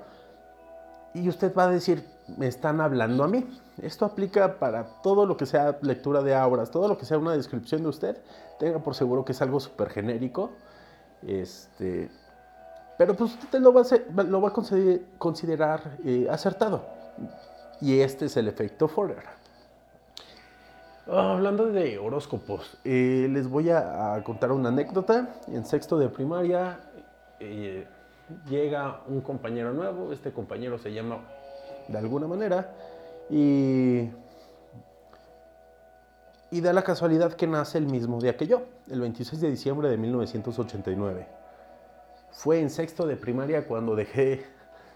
y 1.15 1.29
usted 1.29 1.55
va 1.55 1.63
a 1.63 1.69
decir, 1.69 2.05
me 2.37 2.45
están 2.45 2.81
hablando 2.81 3.23
a 3.23 3.29
mí. 3.29 3.47
Esto 3.81 4.03
aplica 4.03 4.59
para 4.59 4.85
todo 5.01 5.25
lo 5.25 5.37
que 5.37 5.45
sea 5.45 5.77
lectura 5.81 6.21
de 6.21 6.35
auras, 6.35 6.71
todo 6.71 6.89
lo 6.89 6.97
que 6.97 7.05
sea 7.05 7.17
una 7.17 7.31
descripción 7.31 7.83
de 7.83 7.87
usted. 7.87 8.17
Tenga 8.59 8.79
por 8.79 8.95
seguro 8.95 9.23
que 9.23 9.31
es 9.31 9.41
algo 9.41 9.61
súper 9.61 9.89
genérico. 9.89 10.51
Este, 11.25 12.09
pero 12.97 13.15
pues 13.15 13.33
usted 13.33 13.59
lo 13.59 13.73
va 13.73 13.81
a, 13.81 14.23
lo 14.23 14.41
va 14.41 14.49
a 14.49 14.53
considerar, 15.17 15.97
eh, 16.03 16.27
acertado. 16.29 16.85
Y 17.79 17.99
este 18.01 18.25
es 18.25 18.35
el 18.35 18.49
efecto 18.49 18.89
Forer. 18.89 19.23
Ah, 21.07 21.33
hablando 21.33 21.67
de 21.67 21.99
horóscopos, 21.99 22.79
eh, 22.83 23.27
les 23.29 23.47
voy 23.47 23.69
a, 23.69 24.19
contar 24.23 24.51
una 24.51 24.69
anécdota. 24.69 25.35
En 25.47 25.63
sexto 25.63 25.99
de 25.99 26.09
primaria 26.09 26.79
eh, 27.39 27.87
llega 28.49 29.01
un 29.07 29.21
compañero 29.21 29.71
nuevo. 29.71 30.11
Este 30.11 30.31
compañero 30.31 30.79
se 30.79 30.91
llama 30.91 31.19
de 31.87 31.97
alguna 31.99 32.25
manera. 32.25 32.73
Y, 33.29 34.09
y 36.49 36.61
da 36.61 36.73
la 36.73 36.81
casualidad 36.81 37.33
que 37.33 37.45
nace 37.45 37.77
el 37.77 37.85
mismo 37.85 38.19
día 38.19 38.35
que 38.35 38.47
yo, 38.47 38.63
el 38.89 38.99
26 39.01 39.41
de 39.41 39.51
diciembre 39.51 39.89
de 39.89 39.97
1989. 39.97 41.27
Fue 42.31 42.59
en 42.59 42.71
sexto 42.71 43.05
de 43.05 43.15
primaria 43.15 43.67
cuando 43.67 43.95
dejé 43.95 44.47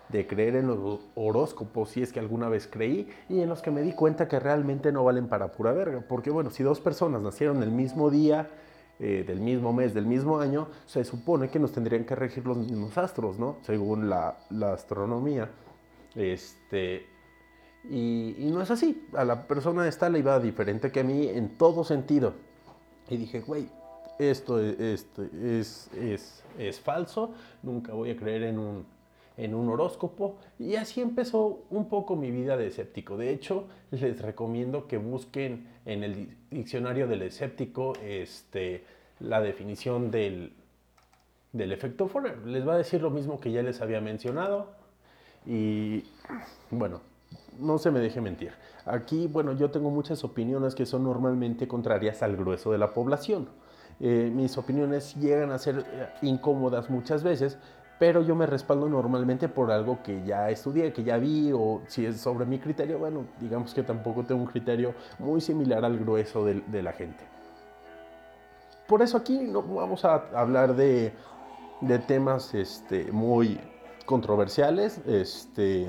de 0.09 0.25
creer 0.25 0.55
en 0.55 0.67
los 0.67 0.99
horóscopos, 1.15 1.91
si 1.91 2.01
es 2.01 2.11
que 2.11 2.19
alguna 2.19 2.49
vez 2.49 2.67
creí, 2.67 3.07
y 3.29 3.41
en 3.41 3.49
los 3.49 3.61
que 3.61 3.71
me 3.71 3.81
di 3.81 3.93
cuenta 3.93 4.27
que 4.27 4.39
realmente 4.39 4.91
no 4.91 5.03
valen 5.03 5.27
para 5.27 5.51
pura 5.51 5.71
verga. 5.71 6.03
Porque 6.07 6.31
bueno, 6.31 6.49
si 6.49 6.63
dos 6.63 6.79
personas 6.79 7.21
nacieron 7.21 7.61
el 7.61 7.71
mismo 7.71 8.09
día, 8.09 8.49
eh, 8.99 9.23
del 9.25 9.39
mismo 9.39 9.71
mes, 9.71 9.93
del 9.93 10.05
mismo 10.05 10.39
año, 10.39 10.67
se 10.85 11.03
supone 11.03 11.49
que 11.49 11.59
nos 11.59 11.71
tendrían 11.71 12.05
que 12.05 12.15
regir 12.15 12.45
los 12.45 12.57
mismos 12.57 12.97
astros, 12.97 13.37
¿no? 13.37 13.57
Según 13.61 14.09
la, 14.09 14.37
astronomía. 14.73 15.49
Este, 16.15 17.05
y, 17.89 18.49
no 18.51 18.61
es 18.61 18.71
así. 18.71 19.07
A 19.13 19.23
la 19.23 19.47
persona 19.47 19.87
esta 19.87 20.09
le 20.09 20.19
iba 20.19 20.39
diferente 20.39 20.91
que 20.91 21.01
a 21.01 21.03
mí 21.03 21.27
en 21.27 21.57
todo 21.57 21.83
sentido. 21.83 22.33
Y 23.09 23.17
dije, 23.17 23.41
güey, 23.41 23.69
esto, 24.17 24.59
esto 24.59 25.23
es, 25.23 25.89
es, 25.95 26.43
es 26.57 26.79
falso, 26.79 27.33
nunca 27.63 27.93
voy 27.93 28.11
a 28.11 28.17
creer 28.17 28.43
en 28.43 28.59
un, 28.59 28.85
en 29.39 29.55
un 29.55 29.69
horóscopo. 29.69 30.37
Y 30.59 30.75
así 30.75 31.01
empezó 31.01 31.63
un 31.69 31.87
poco 31.87 32.15
mi 32.15 32.29
vida 32.29 32.57
de 32.57 32.67
escéptico. 32.67 33.17
De 33.17 33.31
hecho, 33.31 33.67
les 33.91 34.21
recomiendo 34.21 34.87
que 34.87 34.97
busquen 34.97 35.67
en 35.85 36.03
el 36.03 36.37
diccionario 36.51 37.07
del 37.07 37.21
escéptico 37.21 37.93
este, 38.03 38.83
la 39.19 39.41
definición 39.41 40.11
del, 40.11 40.53
del 41.53 41.71
efecto 41.71 42.07
Forer. 42.07 42.45
Les 42.45 42.67
va 42.67 42.73
a 42.73 42.77
decir 42.77 43.01
lo 43.01 43.09
mismo 43.09 43.39
que 43.39 43.51
ya 43.51 43.63
les 43.63 43.81
había 43.81 44.01
mencionado. 44.01 44.67
Y 45.45 46.03
bueno, 46.69 47.01
no 47.57 47.77
se 47.77 47.91
me 47.91 47.99
deje 47.99 48.19
mentir. 48.19 48.51
Aquí, 48.85 49.27
bueno, 49.27 49.53
yo 49.53 49.71
tengo 49.71 49.89
muchas 49.89 50.23
opiniones 50.23 50.75
que 50.75 50.85
son 50.85 51.03
normalmente 51.03 51.67
contrarias 51.67 52.21
al 52.23 52.35
grueso 52.35 52.71
de 52.71 52.77
la 52.77 52.93
población. 52.93 53.47
Eh, 54.01 54.31
mis 54.33 54.57
opiniones 54.57 55.15
llegan 55.15 55.51
a 55.51 55.59
ser 55.59 55.85
eh, 55.91 56.07
incómodas 56.21 56.89
muchas 56.89 57.21
veces, 57.21 57.57
pero 57.99 58.21
yo 58.21 58.33
me 58.33 58.45
respaldo 58.45 58.87
normalmente 58.87 59.49
por 59.49 59.71
algo 59.71 60.01
que 60.01 60.23
ya 60.23 60.49
estudié, 60.49 60.93
que 60.93 61.03
ya 61.03 61.17
vi, 61.17 61.51
o 61.53 61.81
si 61.87 62.05
es 62.05 62.19
sobre 62.19 62.45
mi 62.45 62.57
criterio, 62.57 62.97
bueno, 62.97 63.25
digamos 63.41 63.73
que 63.73 63.83
tampoco 63.83 64.23
tengo 64.23 64.41
un 64.41 64.47
criterio 64.47 64.93
muy 65.19 65.41
similar 65.41 65.83
al 65.83 65.99
grueso 65.99 66.45
de, 66.45 66.81
la 66.81 66.93
gente. 66.93 67.25
Por 68.87 69.01
eso 69.01 69.17
aquí 69.17 69.37
no 69.39 69.61
vamos 69.61 70.05
a 70.05 70.29
hablar 70.33 70.75
de, 70.75 71.11
de 71.81 71.99
temas 71.99 72.55
este, 72.55 73.11
muy 73.11 73.59
controversiales, 74.05 75.01
este, 75.05 75.85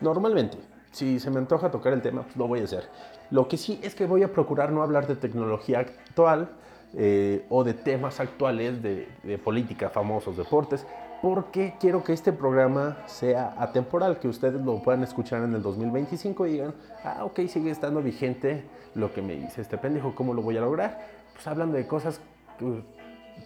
normalmente. 0.00 0.56
Si 0.92 1.20
se 1.20 1.30
me 1.30 1.38
antoja 1.38 1.70
tocar 1.70 1.92
el 1.92 2.00
tema, 2.00 2.22
pues 2.22 2.36
lo 2.36 2.48
voy 2.48 2.60
a 2.60 2.64
hacer. 2.64 2.88
Lo 3.30 3.48
que 3.48 3.58
sí 3.58 3.78
es 3.82 3.94
que 3.94 4.06
voy 4.06 4.22
a 4.22 4.32
procurar 4.32 4.72
no 4.72 4.82
hablar 4.82 5.06
de 5.06 5.16
tecnología 5.16 5.80
actual, 5.80 6.50
eh, 6.94 7.46
o 7.48 7.64
de 7.64 7.72
temas 7.72 8.20
actuales 8.20 8.82
de, 8.82 9.08
política, 9.42 9.88
famosos, 9.88 10.36
deportes, 10.36 10.86
porque 11.22 11.74
quiero 11.78 12.02
que 12.02 12.12
este 12.12 12.32
programa 12.32 12.98
sea 13.06 13.54
atemporal, 13.56 14.18
que 14.18 14.26
ustedes 14.26 14.60
lo 14.60 14.82
puedan 14.82 15.04
escuchar 15.04 15.44
en 15.44 15.54
el 15.54 15.62
2025 15.62 16.46
y 16.48 16.52
digan, 16.52 16.74
ah, 17.04 17.24
ok, 17.24 17.46
sigue 17.46 17.70
estando 17.70 18.02
vigente 18.02 18.64
lo 18.96 19.14
que 19.14 19.22
me 19.22 19.36
dice 19.36 19.60
este 19.60 19.78
pendejo, 19.78 20.16
¿cómo 20.16 20.34
lo 20.34 20.42
voy 20.42 20.56
a 20.56 20.60
lograr? 20.60 21.06
Pues 21.32 21.46
hablando 21.46 21.76
de 21.76 21.86
cosas 21.86 22.20
que 22.58 22.82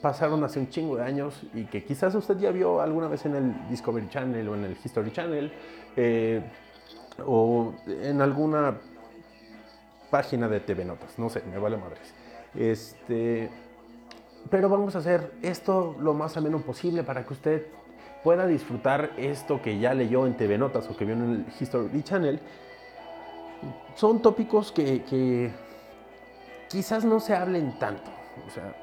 pasaron 0.01 0.43
hace 0.43 0.59
un 0.59 0.71
chingo 0.71 0.97
de 0.97 1.05
años 1.05 1.43
y 1.53 1.65
que 1.67 1.85
quizás 1.85 2.15
usted 2.15 2.39
ya 2.39 2.51
vio 2.51 2.81
alguna 2.81 3.09
vez 3.09 3.27
en 3.27 3.37
el 3.37 3.69
Discovery 3.69 4.09
Channel 4.09 4.49
o 4.49 4.55
en 4.55 4.65
el 4.65 4.77
History 4.83 5.13
Channel 5.13 5.53
eh, 5.97 6.43
o 7.27 7.75
en 7.87 8.23
alguna 8.23 8.75
página 10.11 10.49
de 10.49 10.61
TV 10.61 10.83
Notas, 10.87 11.19
no 11.19 11.29
sé, 11.29 11.43
me 11.51 11.59
vale 11.59 11.77
madres. 11.77 12.15
Este, 12.55 13.51
pero 14.51 14.69
vamos 14.69 14.95
a 14.95 14.99
hacer 14.99 15.33
esto 15.43 15.97
lo 15.99 16.15
más 16.15 16.37
ameno 16.37 16.61
posible 16.61 17.03
para 17.03 17.25
que 17.25 17.33
usted 17.33 17.67
pueda 18.23 18.47
disfrutar 18.47 19.13
esto 19.17 19.63
que 19.63 19.79
ya 19.79 19.95
leyó 19.95 20.27
en 20.27 20.37
TV 20.37 20.59
Notas 20.59 20.89
o 20.91 20.97
que 20.97 21.05
vio 21.05 21.15
en 21.15 21.23
el 21.23 21.47
History 21.61 22.03
Channel. 22.03 22.41
Son 23.95 24.21
tópicos 24.21 24.73
que, 24.73 25.53
quizás 26.69 27.05
no 27.05 27.21
se 27.21 27.35
hablen 27.35 27.79
tanto. 27.79 28.11
O 28.47 28.51
sea, 28.51 28.75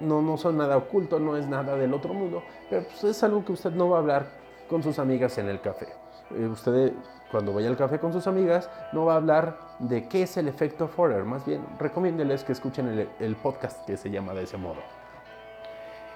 no, 0.00 0.22
no 0.22 0.36
son 0.36 0.58
nada 0.58 0.76
oculto, 0.76 1.18
no 1.18 1.36
es 1.36 1.46
nada 1.46 1.76
del 1.76 1.94
otro 1.94 2.12
mundo, 2.12 2.42
pero 2.68 2.84
pues 2.84 3.02
es 3.04 3.22
algo 3.22 3.44
que 3.44 3.52
usted 3.52 3.70
no 3.72 3.88
va 3.88 3.96
a 3.96 4.00
hablar 4.00 4.26
con 4.68 4.82
sus 4.82 4.98
amigas 4.98 5.38
en 5.38 5.48
el 5.48 5.60
café. 5.60 5.88
Eh, 6.30 6.46
usted 6.46 6.92
cuando 7.32 7.54
vaya 7.54 7.70
al 7.70 7.78
café 7.78 7.98
con 7.98 8.12
sus 8.12 8.26
amigas 8.26 8.70
no 8.92 9.06
va 9.06 9.14
a 9.14 9.16
hablar 9.16 9.58
de 9.78 10.06
qué 10.06 10.24
es 10.24 10.36
el 10.36 10.48
efecto 10.48 10.86
Forer, 10.86 11.24
más 11.24 11.44
bien 11.46 11.64
recomiéndeles 11.78 12.44
que 12.44 12.52
escuchen 12.52 13.08
el, 13.18 13.36
podcast 13.36 13.84
que 13.86 13.96
se 13.96 14.10
llama 14.10 14.34
de 14.34 14.42
ese 14.42 14.58
modo. 14.58 14.80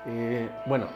Eh, 0.06 0.48
bueno, 0.66 0.86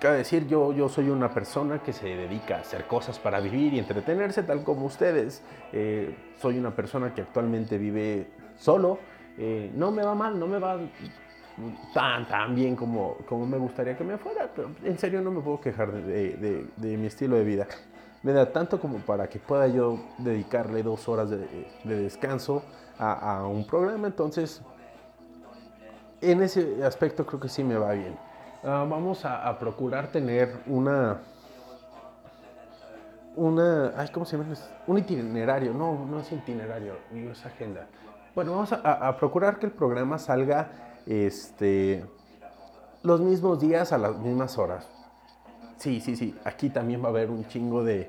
cabe 0.00 0.16
decir, 0.16 0.48
yo, 0.48 0.72
yo 0.72 0.88
soy 0.88 1.10
una 1.10 1.28
persona 1.28 1.80
que 1.80 1.92
se 1.92 2.06
dedica 2.06 2.56
a 2.56 2.60
hacer 2.60 2.86
cosas 2.86 3.18
para 3.18 3.38
vivir 3.40 3.74
y 3.74 3.78
entretenerse, 3.78 4.42
tal 4.42 4.64
como 4.64 4.86
ustedes. 4.86 5.44
Eh, 5.72 6.16
soy 6.40 6.58
una 6.58 6.74
persona 6.74 7.14
que 7.14 7.20
actualmente 7.20 7.76
vive 7.76 8.28
solo. 8.56 8.98
no 9.74 9.90
me 9.90 10.02
va 10.02 10.14
mal, 10.14 10.38
no 10.40 10.46
me 10.46 10.58
va 10.58 10.78
tan, 11.92 12.26
tan 12.26 12.54
bien 12.54 12.74
como, 12.74 13.18
como 13.28 13.46
me 13.46 13.58
gustaría 13.58 13.96
que 13.96 14.02
me 14.02 14.16
fuera, 14.16 14.50
pero 14.56 14.70
en 14.82 14.98
serio 14.98 15.20
no 15.20 15.30
me 15.30 15.42
puedo 15.42 15.60
quejar 15.60 15.92
de 15.92 16.96
mi 16.96 17.06
estilo 17.06 17.36
de 17.36 17.44
vida 17.44 17.66
me 18.22 18.32
da 18.32 18.52
tanto 18.52 18.80
como 18.80 18.98
para 18.98 19.28
que 19.28 19.38
pueda 19.38 19.66
yo 19.66 19.98
dedicarle 20.18 20.82
dos 20.82 21.08
horas 21.08 21.30
de, 21.30 21.66
descanso 21.84 22.62
a, 22.98 23.46
un 23.46 23.66
programa. 23.66 24.06
Entonces, 24.06 24.62
en 26.20 26.42
ese 26.42 26.84
aspecto 26.84 27.26
creo 27.26 27.40
que 27.40 27.48
sí 27.48 27.64
me 27.64 27.76
va 27.76 27.92
bien. 27.92 28.16
Ah, 28.62 28.86
vamos 28.88 29.24
a, 29.24 29.58
procurar 29.58 30.12
tener 30.12 30.60
una, 30.66 31.20
una, 33.34 33.92
ay, 33.96 34.08
¿cómo 34.12 34.24
se 34.24 34.36
llama? 34.36 34.54
Un 34.86 34.98
itinerario, 34.98 35.74
no, 35.74 36.06
no 36.06 36.20
es 36.20 36.30
itinerario, 36.30 36.94
es 37.12 37.44
agenda. 37.44 37.88
Bueno, 38.36 38.52
vamos 38.52 38.72
a, 38.72 39.08
a, 39.08 39.16
procurar 39.16 39.58
que 39.58 39.66
el 39.66 39.72
programa 39.72 40.16
salga 40.18 40.70
este, 41.06 42.06
los 43.02 43.20
mismos 43.20 43.58
días 43.58 43.92
a 43.92 43.98
las 43.98 44.16
mismas 44.16 44.56
horas. 44.58 44.88
Sí, 45.82 45.98
sí, 45.98 46.14
sí. 46.14 46.32
Aquí 46.44 46.70
también 46.70 47.02
va 47.02 47.06
a 47.06 47.08
haber 47.08 47.28
un 47.28 47.44
chingo 47.48 47.82
de. 47.82 48.08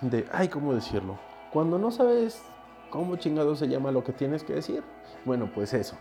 de. 0.00 0.28
Ay, 0.30 0.46
¿cómo 0.46 0.74
decirlo? 0.74 1.18
Cuando 1.52 1.76
no 1.76 1.90
sabes 1.90 2.40
cómo 2.88 3.16
chingado 3.16 3.56
se 3.56 3.66
llama 3.66 3.90
lo 3.90 4.04
que 4.04 4.12
tienes 4.12 4.44
que 4.44 4.52
decir. 4.52 4.84
Bueno, 5.24 5.50
pues 5.52 5.74
eso. 5.74 5.96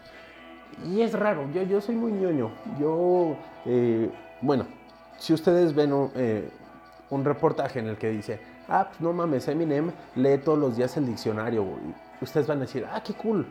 Y 0.86 1.02
es 1.02 1.14
raro. 1.14 1.50
Yo, 1.52 1.64
yo 1.64 1.82
soy 1.82 1.96
muy 1.96 2.12
ñoño. 2.12 2.52
Yo. 2.80 3.38
Eh, 3.66 4.12
bueno, 4.40 4.68
si 5.18 5.34
ustedes 5.34 5.74
ven 5.74 5.94
un, 5.94 6.12
eh, 6.14 6.52
un, 7.10 7.26
reportaje 7.26 7.80
en 7.80 7.88
el 7.88 7.98
que 7.98 8.12
dice. 8.12 8.40
Ah, 8.70 8.86
pues 8.88 9.02
no 9.02 9.14
mames, 9.14 9.48
Eminem 9.48 9.92
lee 10.16 10.38
todos 10.38 10.60
los 10.60 10.78
días 10.78 10.96
el 10.98 11.08
diccionario. 11.08 11.66
Ustedes 12.22 12.46
van 12.46 12.60
a 12.60 12.62
decir, 12.62 12.86
ah, 12.88 13.02
qué 13.04 13.16
cool. 13.16 13.48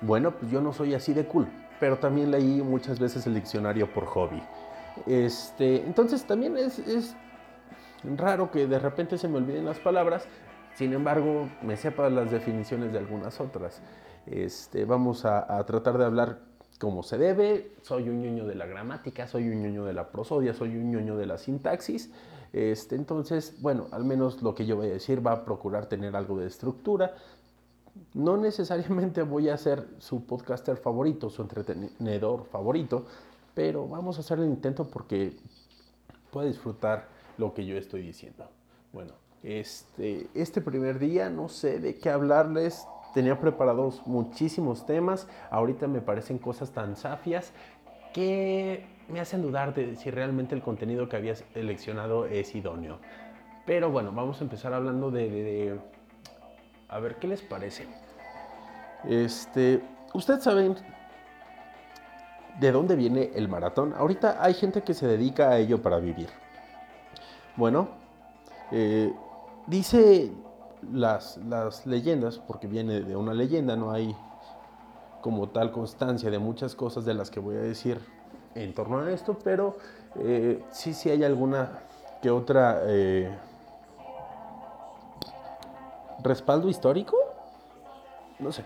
Bueno, 0.00 0.32
pues 0.32 0.50
yo 0.50 0.60
no 0.60 0.72
soy 0.72 0.94
así 0.94 1.14
de 1.14 1.24
cool 1.26 1.46
pero 1.80 1.98
también 1.98 2.30
leí 2.30 2.62
muchas 2.62 2.98
veces 2.98 3.26
el 3.26 3.34
diccionario 3.34 3.92
por 3.92 4.06
hobby. 4.06 4.42
Este, 5.06 5.76
entonces 5.76 6.24
también 6.24 6.56
es, 6.56 6.78
es 6.80 7.16
raro 8.16 8.50
que 8.50 8.66
de 8.66 8.78
repente 8.78 9.18
se 9.18 9.28
me 9.28 9.38
olviden 9.38 9.64
las 9.64 9.78
palabras, 9.78 10.26
sin 10.74 10.92
embargo 10.92 11.48
me 11.62 11.76
sepa 11.76 12.08
las 12.10 12.30
definiciones 12.30 12.92
de 12.92 12.98
algunas 12.98 13.40
otras. 13.40 13.82
Este, 14.26 14.84
vamos 14.84 15.24
a, 15.24 15.64
tratar 15.64 15.98
de 15.98 16.04
hablar 16.04 16.40
como 16.78 17.02
se 17.02 17.18
debe, 17.18 17.72
soy 17.82 18.08
un 18.08 18.22
ñoño 18.22 18.46
de 18.46 18.54
la 18.54 18.66
gramática, 18.66 19.26
soy 19.26 19.48
un 19.48 19.62
ñoño 19.62 19.84
de 19.84 19.94
la 19.94 20.10
prosodia, 20.10 20.54
soy 20.54 20.76
un 20.76 20.90
ñoño 20.90 21.16
de 21.16 21.26
la 21.26 21.38
sintaxis. 21.38 22.12
Este, 22.52 22.94
entonces, 22.94 23.60
bueno, 23.60 23.88
al 23.90 24.04
menos 24.04 24.42
lo 24.42 24.54
que 24.54 24.64
yo 24.64 24.76
voy 24.76 24.86
a 24.88 24.92
decir 24.92 25.26
va 25.26 25.32
a 25.32 25.44
procurar 25.44 25.86
tener 25.86 26.14
algo 26.14 26.38
de 26.38 26.46
estructura. 26.46 27.14
No 28.14 28.36
necesariamente 28.36 29.22
voy 29.22 29.48
a 29.48 29.56
ser 29.56 29.86
su 29.98 30.24
podcaster 30.24 30.76
favorito, 30.76 31.30
su 31.30 31.42
entretenedor 31.42 32.46
favorito, 32.46 33.04
pero 33.54 33.86
vamos 33.88 34.16
a 34.18 34.20
hacer 34.20 34.38
el 34.38 34.46
intento 34.46 34.88
porque 34.88 35.36
puede 36.30 36.48
disfrutar 36.48 37.08
lo 37.38 37.54
que 37.54 37.66
yo 37.66 37.76
estoy 37.76 38.02
diciendo. 38.02 38.48
Bueno, 38.92 39.12
este, 39.42 40.28
este 40.34 40.60
primer 40.60 40.98
día 40.98 41.30
no 41.30 41.48
sé 41.48 41.78
de 41.78 41.96
qué 41.96 42.10
hablarles, 42.10 42.86
tenía 43.14 43.40
preparados 43.40 44.06
muchísimos 44.06 44.86
temas, 44.86 45.28
ahorita 45.50 45.86
me 45.86 46.00
parecen 46.00 46.38
cosas 46.38 46.70
tan 46.70 46.96
safias 46.96 47.52
que 48.12 48.86
me 49.08 49.20
hacen 49.20 49.42
dudar 49.42 49.74
de 49.74 49.96
si 49.96 50.10
realmente 50.10 50.54
el 50.54 50.62
contenido 50.62 51.08
que 51.08 51.16
había 51.16 51.34
seleccionado 51.34 52.26
es 52.26 52.54
idóneo. 52.54 52.98
Pero 53.66 53.90
bueno, 53.90 54.12
vamos 54.12 54.40
a 54.40 54.44
empezar 54.44 54.72
hablando 54.72 55.10
de, 55.10 55.78
a 56.88 56.98
ver 57.00 57.16
qué 57.16 57.28
les 57.28 57.42
parece. 57.42 57.86
Este, 59.04 59.82
ustedes 60.14 60.42
saben 60.42 60.76
de 62.58 62.72
dónde 62.72 62.96
viene 62.96 63.30
el 63.34 63.48
maratón. 63.48 63.94
Ahorita 63.96 64.42
hay 64.42 64.54
gente 64.54 64.82
que 64.82 64.94
se 64.94 65.06
dedica 65.06 65.50
a 65.50 65.58
ello 65.58 65.80
para 65.80 65.98
vivir. 65.98 66.28
Bueno, 67.56 67.88
eh, 68.72 69.12
dice 69.66 70.32
las, 70.92 71.36
las 71.38 71.86
leyendas, 71.86 72.38
porque 72.38 72.66
viene 72.66 73.00
de 73.00 73.16
una 73.16 73.34
leyenda, 73.34 73.76
no 73.76 73.92
hay 73.92 74.14
como 75.20 75.48
tal 75.48 75.72
constancia 75.72 76.30
de 76.30 76.38
muchas 76.38 76.74
cosas 76.74 77.04
de 77.04 77.14
las 77.14 77.30
que 77.30 77.40
voy 77.40 77.56
a 77.56 77.60
decir 77.60 78.00
en 78.54 78.74
torno 78.74 79.00
a 79.00 79.10
esto, 79.10 79.36
pero 79.42 79.76
eh, 80.16 80.62
sí, 80.70 80.94
sí 80.94 81.10
hay 81.10 81.24
alguna 81.24 81.80
que 82.22 82.30
otra 82.30 82.80
eh, 82.84 83.36
respaldo 86.22 86.68
histórico. 86.68 87.16
No 88.38 88.52
sé. 88.52 88.64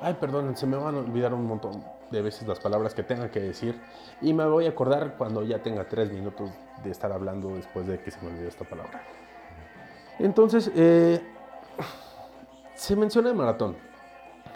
Ay, 0.00 0.14
perdón, 0.14 0.56
se 0.56 0.66
me 0.66 0.76
van 0.76 0.94
a 0.94 0.98
olvidar 0.98 1.34
un 1.34 1.46
montón 1.46 1.82
de 2.10 2.22
veces 2.22 2.46
las 2.46 2.60
palabras 2.60 2.94
que 2.94 3.02
tenga 3.02 3.30
que 3.30 3.40
decir 3.40 3.80
y 4.22 4.32
me 4.32 4.46
voy 4.46 4.66
a 4.66 4.70
acordar 4.70 5.16
cuando 5.18 5.42
ya 5.42 5.58
tenga 5.62 5.88
tres 5.88 6.10
minutos 6.10 6.50
de 6.82 6.90
estar 6.90 7.12
hablando 7.12 7.50
después 7.50 7.86
de 7.86 8.00
que 8.00 8.10
se 8.10 8.20
me 8.22 8.28
olvidó 8.28 8.48
esta 8.48 8.64
palabra. 8.64 9.02
Entonces, 10.18 10.70
eh, 10.74 11.20
se 12.74 12.96
menciona 12.96 13.30
el 13.30 13.34
maratón. 13.34 13.76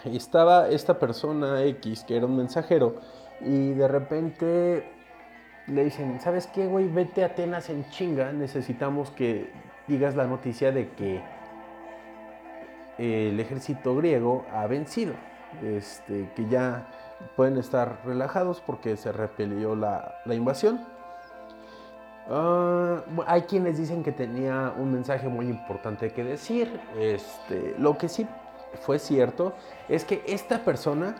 Estaba 0.05 0.67
esta 0.69 0.99
persona 0.99 1.63
X 1.63 2.03
que 2.03 2.17
era 2.17 2.25
un 2.25 2.35
mensajero 2.35 2.95
y 3.39 3.71
de 3.73 3.87
repente 3.87 4.91
le 5.67 5.85
dicen, 5.85 6.19
¿sabes 6.19 6.47
qué, 6.47 6.67
güey? 6.67 6.87
Vete 6.87 7.23
a 7.23 7.27
Atenas 7.27 7.69
en 7.69 7.89
chinga, 7.89 8.33
necesitamos 8.33 9.11
que 9.11 9.49
digas 9.87 10.15
la 10.15 10.25
noticia 10.25 10.71
de 10.71 10.89
que 10.89 11.21
el 12.97 13.39
ejército 13.39 13.95
griego 13.95 14.45
ha 14.51 14.67
vencido, 14.67 15.13
este, 15.63 16.29
que 16.35 16.47
ya 16.47 16.87
pueden 17.35 17.57
estar 17.57 17.99
relajados 18.05 18.61
porque 18.61 18.97
se 18.97 19.11
repelió 19.11 19.75
la, 19.75 20.15
invasión. 20.25 20.81
Ah, 22.29 23.01
hay 23.27 23.43
quienes 23.43 23.77
dicen 23.77 24.03
que 24.03 24.11
tenía 24.11 24.73
un 24.77 24.91
mensaje 24.91 25.27
muy 25.27 25.47
importante 25.47 26.11
que 26.11 26.23
decir. 26.23 26.79
Este, 26.97 27.75
lo 27.77 27.97
que 27.97 28.07
sí 28.07 28.27
fue 28.81 28.99
cierto 28.99 29.53
es 29.89 30.05
que 30.05 30.23
esta 30.27 30.63
persona 30.63 31.15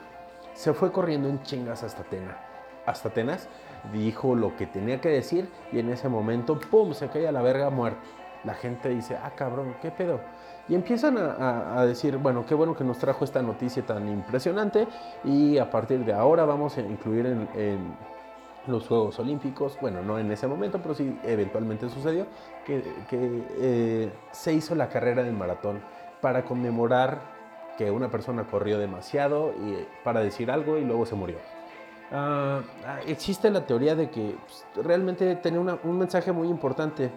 se 0.53 0.74
fue 0.74 0.92
corriendo 0.92 1.30
en 1.30 1.42
chingas 1.44 1.84
hasta 1.84 2.01
Atenas. 2.01 2.38
Hasta 2.86 3.10
Atenas 3.10 3.48
dijo 3.92 4.36
lo 4.36 4.56
que 4.56 4.65
tenía 4.68 5.01
que 5.01 5.10
decir 5.10 5.50
y 5.72 5.80
en 5.80 5.89
ese 5.89 6.10
momento, 6.10 6.60
¡pum!, 6.60 6.94
se 6.94 7.10
cae 7.10 7.27
a 7.27 7.32
la 7.32 7.42
verga 7.42 7.70
muerto. 7.70 8.01
La 8.43 8.53
gente 8.53 8.89
dice, 8.89 9.17
ah, 9.21 9.31
cabrón, 9.35 9.75
¿qué 9.81 9.91
pedo? 9.91 10.19
Y 10.67 10.75
empiezan 10.75 11.17
a, 11.17 11.83
decir, 11.85 12.17
bueno, 12.17 12.45
qué 12.45 12.55
bueno 12.55 12.75
que 12.75 12.83
nos 12.83 12.97
trajo 12.97 13.25
esta 13.25 13.41
noticia 13.41 13.85
tan 13.85 14.07
impresionante 14.07 14.88
y 15.25 15.57
a 15.57 15.69
partir 15.69 16.06
de 16.06 16.13
ahora 16.13 16.45
vamos 16.45 16.77
a 16.77 16.82
incluir 16.82 17.25
en 17.25 17.47
los 18.67 18.88
Juegos 18.88 19.19
Olímpicos, 19.19 19.77
bueno, 19.82 20.01
no 20.01 20.19
en 20.19 20.32
ese 20.32 20.47
momento, 20.47 20.79
pero 20.82 20.95
sí 20.95 21.17
eventualmente 21.23 21.89
sucedió, 21.89 22.27
que, 22.65 22.82
eh, 23.12 24.12
se 24.32 24.53
hizo 24.53 24.75
la 24.75 24.89
carrera 24.89 25.23
del 25.23 25.34
maratón 25.34 25.82
para 26.21 26.45
conmemorar 26.45 27.19
que 27.77 27.91
una 27.91 28.10
persona 28.10 28.45
corrió 28.45 28.77
demasiado 28.77 29.53
y, 29.53 29.86
para 30.03 30.21
decir 30.21 30.51
algo 30.51 30.77
y 30.77 30.86
luego 30.86 31.06
se 31.06 31.15
murió. 31.15 31.38
Ah, 32.12 32.62
ah, 32.86 32.99
existe 33.08 33.49
la 33.49 33.65
teoría 33.65 33.95
de 33.95 34.10
que 34.10 34.36
pues, 34.45 34.86
realmente 34.86 35.36
tenía 35.38 35.60
un 35.60 35.97
mensaje 35.97 36.32
muy 36.32 36.47
importante 36.47 37.10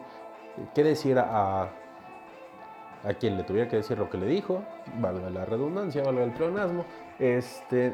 que 0.74 0.84
decir 0.84 1.18
a, 1.18 1.62
a 1.62 3.14
quien 3.18 3.36
le 3.36 3.44
tuviera 3.44 3.68
que 3.68 3.76
decir 3.76 3.98
lo 3.98 4.10
que 4.10 4.18
le 4.18 4.26
dijo, 4.26 4.62
valga 4.98 5.30
la 5.30 5.44
redundancia, 5.44 6.02
valga 6.02 6.24
el 6.24 6.32
pleonasmo, 6.32 6.84
este, 7.18 7.92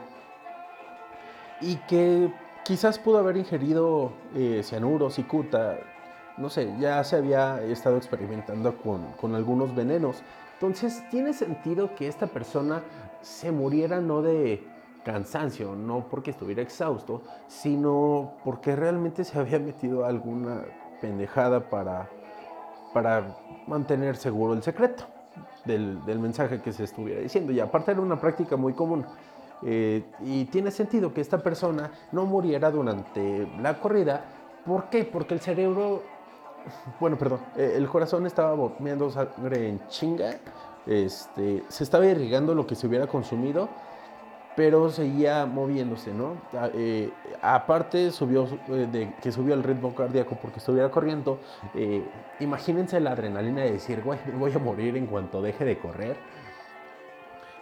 y 1.61 1.77
que 1.88 2.33
Quizás 2.64 3.01
pudo 3.01 3.18
haber 3.18 3.37
ingerido 3.37 4.12
eh, 4.37 4.61
cianuro, 4.62 5.11
cicuta, 5.11 5.79
no 6.37 6.48
sé, 6.48 6.72
ya 6.79 7.03
se 7.03 7.16
había 7.16 7.61
estado 7.61 7.96
experimentando 7.96 8.77
con, 8.77 9.35
algunos 9.35 9.75
venenos. 9.75 10.22
Entonces 10.55 11.03
tiene 11.11 11.33
sentido 11.33 11.96
que 11.96 12.07
esta 12.07 12.29
persona 12.29 12.85
se 13.20 13.51
muriera 13.51 14.01
no 14.01 14.22
de 14.22 14.64
cansancio, 15.05 15.75
no 15.75 16.07
porque 16.09 16.31
estuviera 16.31 16.62
exhausto, 16.62 17.22
sino 17.48 18.35
porque 18.44 18.77
realmente 18.77 19.25
se 19.25 19.40
había 19.40 19.59
metido 19.59 20.05
alguna 20.05 20.62
pendejada 21.01 21.68
para, 21.68 22.09
para 22.93 23.37
mantener 23.67 24.17
seguro 24.17 24.55
el 24.55 24.63
secreto 24.63 25.05
del, 25.65 26.05
del 26.05 26.19
mensaje 26.19 26.61
que 26.61 26.73
se 26.73 26.85
estuviera 26.85 27.21
diciendo. 27.21 27.53
Y 27.53 27.61
aparte 27.61 27.93
era 27.93 28.01
una 28.01 28.21
práctica 28.21 28.57
muy 28.57 28.73
común. 28.73 29.05
Eh, 29.65 30.03
y 30.21 30.45
tiene 30.47 30.71
sentido 30.71 31.15
que 31.15 31.21
esta 31.21 31.39
persona 31.39 31.93
no 32.11 32.27
muriera 32.27 32.71
durante 32.71 33.47
la 33.61 33.79
corrida. 33.79 34.25
¿Por 34.67 34.85
qué? 34.91 35.05
Porque 35.05 35.35
el 35.35 35.41
cerebro, 35.41 36.03
bueno, 36.99 37.17
perdón, 37.17 37.41
eh, 37.57 37.75
el 37.77 37.89
corazón 37.89 38.27
estaba 38.27 38.55
bombeando 38.55 39.11
sangre 39.11 39.69
en 39.69 39.87
chinga, 39.89 40.39
este, 40.87 41.63
se 41.69 41.85
estaba 41.85 42.07
irrigando 42.07 42.55
lo 42.55 42.67
que 42.67 42.75
se 42.75 42.87
hubiera 42.89 43.07
consumido, 43.07 43.69
pero 44.57 44.91
seguía 44.91 45.47
moviéndose, 45.47 46.12
¿no? 46.12 46.37
Eh, 46.75 47.11
aparte 47.41 48.11
subió, 48.11 48.47
de 48.69 49.15
que 49.23 49.33
subió 49.33 49.55
el 49.55 49.62
ritmo 49.62 49.95
cardíaco 49.95 50.37
porque 50.41 50.59
estuviera 50.59 50.91
corriendo, 50.91 51.38
imagínense 52.41 53.01
la 53.01 53.12
adrenalina 53.12 53.62
de 53.62 53.73
decir, 53.73 54.03
güey, 54.03 54.19
voy 54.38 54.53
a 54.53 54.59
morir 54.59 54.97
en 54.97 55.07
cuanto 55.07 55.41
deje 55.41 55.65
de 55.65 55.79
correr 55.79 56.17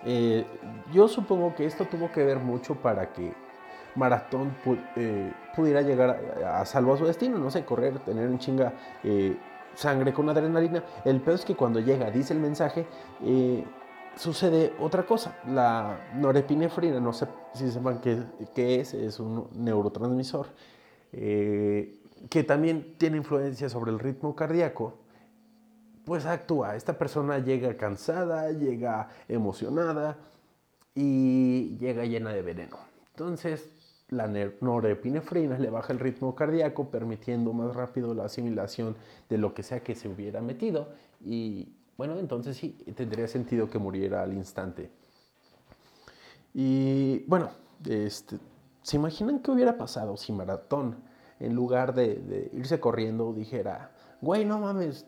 eh, 0.04 0.46
yo 0.92 1.08
supongo 1.08 1.54
que 1.54 1.66
esto 1.66 1.84
tuvo 1.84 2.10
que 2.10 2.24
ver 2.24 2.38
mucho 2.38 2.74
para 2.76 3.12
que 3.12 3.32
Maratón 3.94 4.54
eh, 4.96 5.32
pudiera 5.54 5.82
llegar 5.82 6.18
a, 6.44 6.64
salvo 6.64 6.94
a 6.94 6.96
su 6.96 7.04
destino, 7.04 7.38
no 7.38 7.50
sé, 7.50 7.64
correr, 7.64 7.98
tener 8.00 8.28
un 8.28 8.38
chinga 8.38 8.72
eh, 9.04 9.36
sangre 9.74 10.12
con 10.12 10.28
adrenalina. 10.28 10.82
El 11.04 11.20
peor 11.20 11.36
es 11.36 11.44
que 11.44 11.54
cuando 11.54 11.80
llega, 11.80 12.10
dice 12.10 12.32
el 12.32 12.40
mensaje, 12.40 12.86
sucede 14.16 14.72
otra 14.80 15.04
cosa. 15.04 15.38
La 15.46 16.10
norepinefrina, 16.14 17.00
no 17.00 17.12
sé 17.12 17.26
si 17.54 17.70
sepan 17.70 18.00
qué, 18.00 18.80
es, 18.80 18.94
es 18.94 19.20
un 19.20 19.48
neurotransmisor 19.54 20.46
que 21.10 22.44
también 22.46 22.94
tiene 22.98 23.16
influencia 23.16 23.68
sobre 23.68 23.90
el 23.90 23.98
ritmo 23.98 24.36
cardíaco 24.36 25.00
pues 26.04 26.26
actúa. 26.26 26.76
Esta 26.76 26.98
persona 26.98 27.38
llega 27.38 27.76
cansada, 27.76 28.50
llega 28.50 29.08
emocionada 29.28 30.18
y 30.94 31.76
llega 31.78 32.04
llena 32.04 32.32
de 32.32 32.42
veneno. 32.42 32.78
Entonces, 33.10 33.70
la 34.08 34.26
norepinefrina 34.26 35.58
le 35.58 35.70
baja 35.70 35.92
el 35.92 36.00
ritmo 36.00 36.34
cardíaco, 36.34 36.90
permitiendo 36.90 37.52
más 37.52 37.76
rápido 37.76 38.12
la 38.14 38.24
asimilación 38.24 38.96
de 39.28 39.38
lo 39.38 39.54
que 39.54 39.62
sea 39.62 39.84
que 39.84 39.94
se 39.94 40.08
hubiera 40.08 40.40
metido. 40.40 40.88
Y 41.24 41.76
bueno, 42.00 42.18
entonces 42.18 42.56
sí, 42.56 42.70
tendría 42.96 43.28
sentido 43.28 43.68
que 43.68 43.78
muriera 43.78 44.22
al 44.22 44.32
instante. 44.32 44.90
Y 46.54 47.18
bueno, 47.26 47.50
este, 47.86 48.38
¿se 48.80 48.96
imaginan 48.96 49.40
qué 49.40 49.50
hubiera 49.50 49.76
pasado 49.76 50.16
si 50.16 50.32
Maratón, 50.32 50.96
en 51.38 51.54
lugar 51.54 51.94
de, 51.94 52.48
irse 52.54 52.80
corriendo, 52.80 53.34
dijera, 53.34 53.90
güey, 54.22 54.46
no 54.46 54.58
mames, 54.60 55.04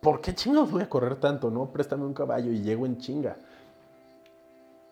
¿por 0.00 0.20
qué 0.20 0.34
chingados 0.34 0.72
voy 0.72 0.82
a 0.82 0.88
correr 0.88 1.20
tanto? 1.20 1.52
No, 1.52 1.70
préstame 1.70 2.04
un 2.04 2.14
caballo 2.14 2.50
y 2.50 2.62
llego 2.62 2.84
en 2.84 2.98
chinga. 2.98 3.36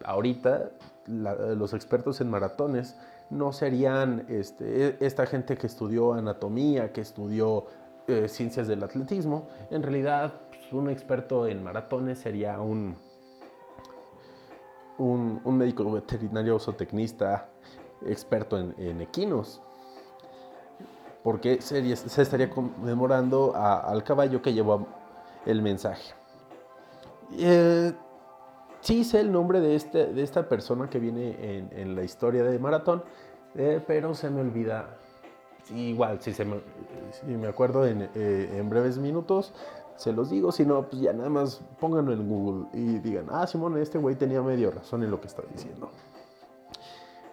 Ahorita 0.04 0.70
los 1.09 1.74
expertos 1.74 2.20
en 2.20 2.30
maratones 2.30 2.94
no 3.30 3.52
serían 3.52 4.26
este, 4.28 4.90
e, 4.90 4.96
esta 5.00 5.26
gente 5.26 5.57
que 5.57 5.66
estudió 5.66 6.12
anatomía, 6.12 6.92
que 6.92 7.00
estudió 7.00 7.66
eh, 8.07 8.29
ciencias 8.29 8.69
del 8.69 8.83
atletismo. 8.83 9.49
En 9.71 9.83
realidad, 9.83 10.35
pues, 10.51 10.73
un 10.73 10.90
experto 10.90 11.47
en 11.47 11.62
maratones 11.62 12.19
sería 12.19 12.61
un, 12.61 12.97
un, 14.99 15.57
médico 15.57 15.90
veterinario 15.90 16.59
zootecnista 16.59 17.49
experto 18.07 18.59
en, 18.59 19.01
equinos. 19.01 19.62
Porque 21.23 21.62
se, 21.62 21.81
estaría 21.90 22.51
conmemorando 22.51 23.55
al 23.57 24.05
caballo 24.05 24.43
que 24.43 24.53
llevó 24.53 24.87
el 25.47 25.62
mensaje. 25.62 26.12
Eh, 27.38 27.93
sí 28.81 29.03
sé 29.05 29.21
el 29.21 29.33
nombre 29.33 29.61
de, 29.61 29.77
este, 29.77 30.12
de 30.12 30.23
esta 30.23 30.47
persona 30.49 30.90
que 30.90 30.99
viene 30.99 31.71
en, 31.73 31.95
la 31.95 32.05
historia 32.05 32.43
de 32.43 32.59
Maratón, 32.59 33.03
eh, 33.55 33.83
pero 33.87 34.14
se 34.14 34.29
me 34.29 34.43
olvida. 34.43 34.99
Igual, 35.70 36.20
si, 36.20 36.33
se 36.33 36.44
me, 36.44 36.61
me 37.27 37.48
acuerdo 37.48 37.87
en, 37.87 38.11
eh, 38.14 38.57
en 38.59 38.68
breves 38.68 38.98
minutos, 38.98 39.53
se 39.96 40.12
los 40.12 40.31
digo, 40.31 40.53
si 40.53 40.64
no, 40.66 40.83
pues 40.88 41.03
ya 41.03 41.12
nada 41.12 41.31
más 41.31 41.62
pónganlo 41.79 42.12
en 42.12 42.29
Google 42.29 42.66
y 42.72 42.98
digan, 42.98 43.27
ah, 43.31 43.46
Simón, 43.46 43.79
este 43.79 43.98
güey 43.98 44.16
tenía 44.16 44.42
medio 44.42 44.70
razón 44.70 45.03
en 45.03 45.11
lo 45.11 45.20
que 45.20 45.29
está 45.29 45.42
diciendo. 45.53 45.90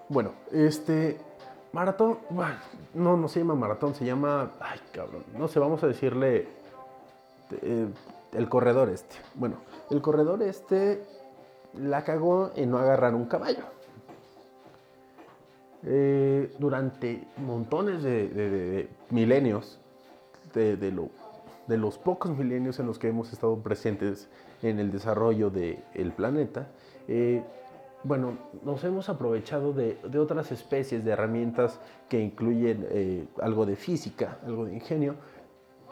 Bueno, 0.10 0.34
este 0.52 1.20
maratón, 1.72 2.20
bueno, 2.30 2.56
no, 2.94 3.18
no 3.18 3.28
se 3.28 3.40
llama 3.40 3.56
maratón, 3.56 3.96
se 3.96 4.06
llama, 4.06 4.52
ay 4.60 4.80
cabrón, 4.92 5.24
no 5.38 5.48
sé, 5.48 5.60
vamos 5.60 5.84
a 5.84 5.88
decirle 5.88 6.48
eh, 7.62 7.88
el 8.34 8.50
corredor 8.50 8.90
este. 8.90 9.16
Bueno, 9.36 9.58
el 9.90 10.02
corredor 10.02 10.44
este 10.44 11.04
la 11.74 12.04
cagó 12.04 12.52
en 12.56 12.72
no 12.72 12.78
agarrar 12.78 13.16
un 13.16 13.26
caballo. 13.26 13.64
Eh, 15.84 16.54
durante 16.60 17.28
montones 17.38 18.04
de, 18.04 18.88
milenios 19.10 19.80
de, 20.54 20.78
de, 20.78 20.92
lo 20.92 21.10
de 21.68 21.78
los 21.78 21.98
pocos 21.98 22.38
milenios 22.38 22.80
en 22.80 22.88
los 22.88 23.00
que 23.00 23.08
hemos 23.08 23.32
estado 23.32 23.58
presentes 23.64 24.30
en 24.62 24.80
el 24.80 24.92
desarrollo 24.92 25.50
del 25.50 26.12
planeta, 26.16 26.68
eh, 27.08 27.44
bueno, 28.04 28.38
nos 28.64 28.84
hemos 28.84 29.10
aprovechado 29.10 29.74
de, 29.74 29.98
otras 30.20 30.52
especies 30.52 31.06
de 31.06 31.12
herramientas 31.12 31.80
que 32.10 32.20
incluyen 32.20 32.88
eh, 32.90 33.28
algo 33.42 33.66
de 33.66 33.76
física, 33.76 34.40
algo 34.46 34.66
de 34.66 34.74
ingenio, 34.74 35.16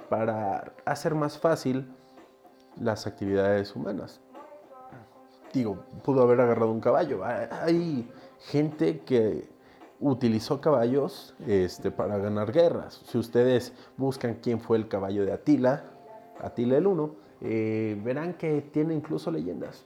para 0.09 0.73
hacer 0.85 1.13
más 1.13 1.37
fácil 1.37 1.87
las 2.75 3.05
actividades 3.05 3.75
humanas. 3.75 4.21
Digo, 5.53 5.83
pudo 6.03 6.23
haber 6.23 6.41
agarrado 6.41 6.71
un 6.71 6.81
caballo. 6.81 7.23
Hay 7.23 8.09
gente 8.39 8.99
que 8.99 9.47
utilizó 9.99 10.61
caballos 10.61 11.35
este, 11.45 11.91
para 11.91 12.17
ganar 12.17 12.51
guerras. 12.51 13.01
Si 13.05 13.17
ustedes 13.17 13.73
buscan 13.97 14.35
quién 14.41 14.59
fue 14.59 14.77
el 14.77 14.87
caballo 14.87 15.25
de 15.25 15.33
Atila, 15.33 15.83
Atila 16.41 16.77
el 16.77 16.87
Uno, 16.87 17.15
eh, 17.41 17.99
verán 18.03 18.33
que 18.33 18.61
tiene 18.61 18.93
incluso 18.93 19.31
leyendas. 19.31 19.85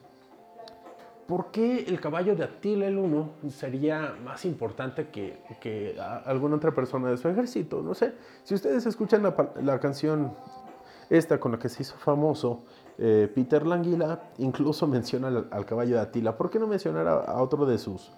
¿Por 1.28 1.52
qué 1.52 1.86
el 1.88 1.99
caballo 2.02 2.36
de 2.36 2.43
Atila 2.43 2.86
el 2.86 2.97
Uno 2.97 3.30
sería 3.49 4.15
más 4.23 4.45
importante 4.45 5.08
que, 5.08 5.95
alguna 6.26 6.58
otra 6.58 6.71
persona 6.71 7.10
de 7.10 7.17
su 7.17 7.30
ejército? 7.30 7.82
No 7.82 7.93
sé. 7.93 8.13
Si 8.43 8.54
ustedes 8.54 8.86
escuchan 8.86 9.23
la, 9.23 9.80
canción 9.80 10.34
esta 11.10 11.39
con 11.39 11.54
la 11.54 11.60
que 11.60 11.69
se 11.69 11.84
hizo 11.84 11.95
famoso, 11.95 12.63
eh, 12.97 13.32
Peter 13.34 13.65
Languila 13.65 14.21
incluso 14.38 14.86
menciona 14.86 15.30
al, 15.49 15.65
caballo 15.65 15.95
de 15.95 16.02
Atila. 16.02 16.38
¿Por 16.38 16.49
qué 16.49 16.60
no 16.60 16.67
mencionar 16.67 17.08
a 17.08 17.41
otro 17.41 17.65
de 17.65 17.78
sus 17.78 18.12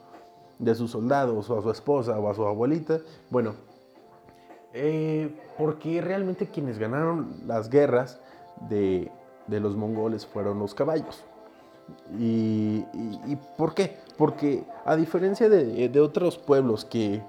de 0.59 0.75
sus 0.75 0.91
soldados 0.91 1.49
o 1.49 1.59
a 1.59 1.61
su 1.61 1.71
esposa 1.71 2.17
o 2.19 2.29
a 2.29 2.33
su 2.33 2.45
abuelita. 2.45 2.99
Bueno, 3.29 3.55
eh, 4.73 5.33
porque 5.57 6.01
realmente 6.01 6.49
quienes 6.49 6.77
ganaron 6.77 7.33
las 7.47 7.69
guerras 7.69 8.19
de, 8.69 9.11
los 9.47 9.75
mongoles 9.75 10.25
fueron 10.25 10.59
los 10.59 10.73
caballos. 10.73 11.23
Y, 12.19 12.83
por 13.57 13.73
qué? 13.73 13.97
Porque 14.17 14.65
a 14.85 14.95
diferencia 14.95 15.47
de, 15.49 15.99
otros 16.01 16.37
pueblos 16.37 16.83
que 16.83 17.23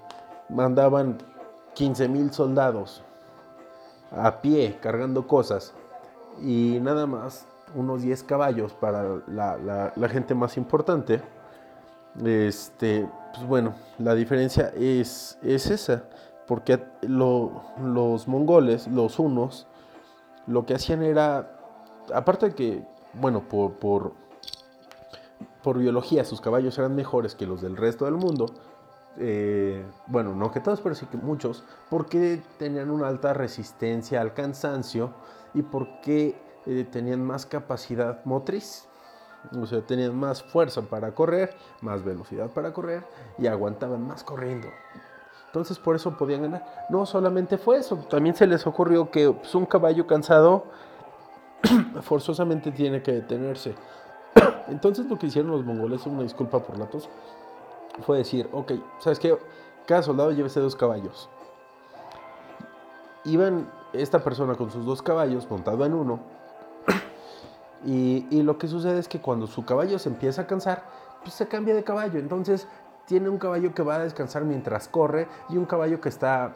mandaban 0.49 1.19
15 1.75 2.07
mil 2.09 2.33
soldados 2.33 3.03
a 4.11 4.41
pie 4.41 4.77
cargando 4.81 5.27
cosas 5.27 5.73
y 6.41 6.79
nada 6.81 7.05
más 7.05 7.45
unos 7.75 8.01
10 8.01 8.23
caballos 8.23 8.73
para 8.73 9.21
la, 9.27 9.93
la 9.95 10.09
gente 10.09 10.33
más 10.33 10.57
importante, 10.57 11.21
este, 12.25 13.07
pues 13.33 13.47
bueno, 13.47 13.75
la 13.99 14.15
diferencia 14.15 14.71
es, 14.75 15.37
es 15.41 15.69
esa, 15.69 16.03
porque 16.47 16.83
los 17.01 18.27
mongoles, 18.27 18.87
los 18.87 19.19
unos, 19.19 19.67
lo 20.47 20.65
que 20.65 20.75
hacían 20.75 21.03
era, 21.03 21.59
aparte 22.13 22.49
de 22.49 22.55
que, 22.55 22.83
bueno, 23.13 23.47
por, 23.47 23.73
por, 23.73 24.13
por 25.61 25.77
biología 25.77 26.23
sus 26.23 26.41
caballos 26.41 26.77
eran 26.77 26.95
mejores 26.95 27.35
que 27.35 27.45
los 27.45 27.61
del 27.61 27.75
resto 27.75 28.05
del 28.05 28.15
mundo, 28.15 28.45
eh, 29.19 29.83
bueno, 30.07 30.35
no 30.35 30.51
que 30.51 30.59
todos, 30.59 30.79
pero 30.81 30.95
sí 30.95 31.07
que 31.07 31.17
muchos, 31.17 31.63
porque 31.89 32.41
tenían 32.59 32.91
una 32.91 33.07
alta 33.07 33.33
resistencia 33.33 34.21
al 34.21 34.33
cansancio 34.33 35.13
y 35.53 35.63
porque 35.63 36.39
eh, 36.65 36.87
tenían 36.89 37.23
más 37.23 37.45
capacidad 37.45 38.23
motriz. 38.25 38.87
O 39.59 39.65
sea, 39.65 39.81
tenían 39.81 40.15
más 40.15 40.43
fuerza 40.43 40.81
para 40.81 41.13
correr, 41.13 41.55
más 41.81 42.03
velocidad 42.03 42.49
para 42.49 42.73
correr 42.73 43.03
y 43.37 43.47
aguantaban 43.47 44.05
más 44.05 44.23
corriendo. 44.23 44.67
Entonces 45.47 45.79
por 45.79 45.95
eso 45.95 46.17
podían 46.17 46.43
ganar. 46.43 46.87
No 46.89 47.05
solamente 47.05 47.57
fue 47.57 47.77
eso, 47.77 47.95
también 48.09 48.35
se 48.35 48.45
les 48.45 48.67
ocurrió 48.67 49.09
que 49.09 49.31
pues, 49.31 49.55
un 49.55 49.65
caballo 49.65 50.05
cansado 50.05 50.65
forzosamente 52.01 52.71
tiene 52.71 53.01
que 53.01 53.13
detenerse. 53.13 53.75
Entonces 54.67 55.05
lo 55.05 55.17
que 55.17 55.27
hicieron 55.27 55.51
los 55.51 55.63
mongoles, 55.63 56.05
una 56.05 56.23
disculpa 56.23 56.59
por 56.59 56.77
la 56.77 56.87
tos, 56.87 57.09
fue 58.05 58.17
decir, 58.17 58.49
ok, 58.51 58.73
¿sabes 58.99 59.19
qué? 59.19 59.37
Cada 59.85 60.03
soldado 60.03 60.31
llévese 60.31 60.59
dos 60.59 60.75
caballos. 60.75 61.29
Iban 63.23 63.71
esta 63.93 64.19
persona 64.19 64.55
con 64.55 64.69
sus 64.69 64.85
dos 64.85 65.01
caballos 65.01 65.49
montado 65.49 65.85
en 65.85 65.93
uno 65.93 66.19
y, 67.85 68.41
lo 68.41 68.57
que 68.57 68.67
sucede 68.67 68.99
es 68.99 69.07
que 69.07 69.19
cuando 69.19 69.47
su 69.47 69.65
caballo 69.65 69.99
se 69.99 70.09
empieza 70.09 70.43
a 70.43 70.47
cansar, 70.47 70.83
pues 71.21 71.33
se 71.33 71.47
cambia 71.47 71.75
de 71.75 71.83
caballo. 71.83 72.19
Entonces 72.19 72.67
tiene 73.05 73.29
un 73.29 73.37
caballo 73.37 73.73
que 73.73 73.83
va 73.83 73.95
a 73.95 73.99
descansar 73.99 74.43
mientras 74.43 74.87
corre 74.87 75.27
y 75.49 75.57
un 75.57 75.65
caballo 75.65 76.01
que 76.01 76.09
está 76.09 76.55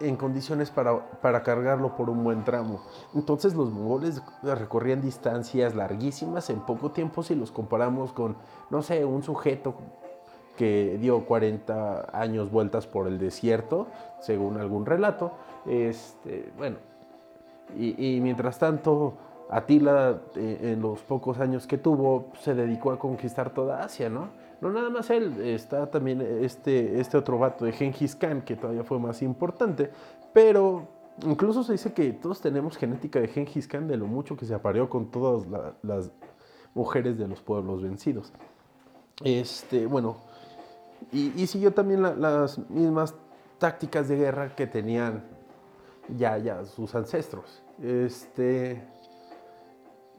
en 0.00 0.16
condiciones 0.16 0.70
para, 0.70 1.42
cargarlo 1.42 1.96
por 1.96 2.10
un 2.10 2.24
buen 2.24 2.44
tramo. 2.44 2.82
Entonces 3.14 3.54
los 3.54 3.70
mongoles 3.70 4.22
recorrían 4.42 5.00
distancias 5.00 5.74
larguísimas 5.74 6.50
en 6.50 6.60
poco 6.60 6.90
tiempo 6.90 7.22
si 7.22 7.34
los 7.34 7.52
comparamos 7.52 8.12
con, 8.12 8.36
no 8.70 8.82
sé, 8.82 9.04
un 9.04 9.22
sujeto 9.22 9.74
que 10.56 10.98
dio 11.00 11.24
40 11.24 12.10
años 12.12 12.50
vueltas 12.50 12.86
por 12.86 13.06
el 13.06 13.18
desierto, 13.18 13.86
según 14.20 14.58
algún 14.58 14.86
relato. 14.86 15.32
Este, 15.66 16.52
bueno, 16.56 16.78
y 17.76 18.18
mientras 18.20 18.58
tanto 18.58 19.14
Atila, 19.50 20.22
eh, 20.36 20.72
en 20.72 20.80
los 20.80 21.00
pocos 21.02 21.38
años 21.38 21.66
que 21.66 21.78
tuvo, 21.78 22.32
se 22.40 22.54
dedicó 22.54 22.92
a 22.92 22.98
conquistar 22.98 23.52
toda 23.52 23.84
Asia, 23.84 24.08
¿no? 24.08 24.28
No 24.60 24.70
nada 24.70 24.90
más 24.90 25.10
él, 25.10 25.40
está 25.40 25.90
también 25.90 26.20
este, 26.20 27.00
este 27.00 27.16
otro 27.16 27.38
vato 27.38 27.64
de 27.64 27.72
Genghis 27.72 28.14
Khan, 28.14 28.42
que 28.42 28.54
todavía 28.54 28.84
fue 28.84 28.98
más 28.98 29.20
importante, 29.22 29.90
pero 30.32 30.86
incluso 31.26 31.64
se 31.64 31.72
dice 31.72 31.92
que 31.92 32.12
todos 32.12 32.40
tenemos 32.40 32.76
genética 32.76 33.20
de 33.20 33.28
Genghis 33.28 33.66
Khan 33.66 33.88
de 33.88 33.96
lo 33.96 34.06
mucho 34.06 34.36
que 34.36 34.46
se 34.46 34.54
apareó 34.54 34.88
con 34.88 35.10
todas 35.10 35.46
las 35.82 36.10
mujeres 36.74 37.18
de 37.18 37.26
los 37.26 37.40
pueblos 37.42 37.82
vencidos. 37.82 38.32
Este, 39.24 39.86
bueno, 39.86 40.16
y, 41.10 41.46
siguió 41.46 41.72
también 41.72 42.02
las 42.02 42.58
mismas 42.70 43.14
tácticas 43.58 44.08
de 44.08 44.16
guerra 44.16 44.54
que 44.54 44.66
tenían 44.66 45.24
ya, 46.16 46.38
ya 46.38 46.64
sus 46.64 46.94
ancestros. 46.94 47.62
Este, 47.82 48.82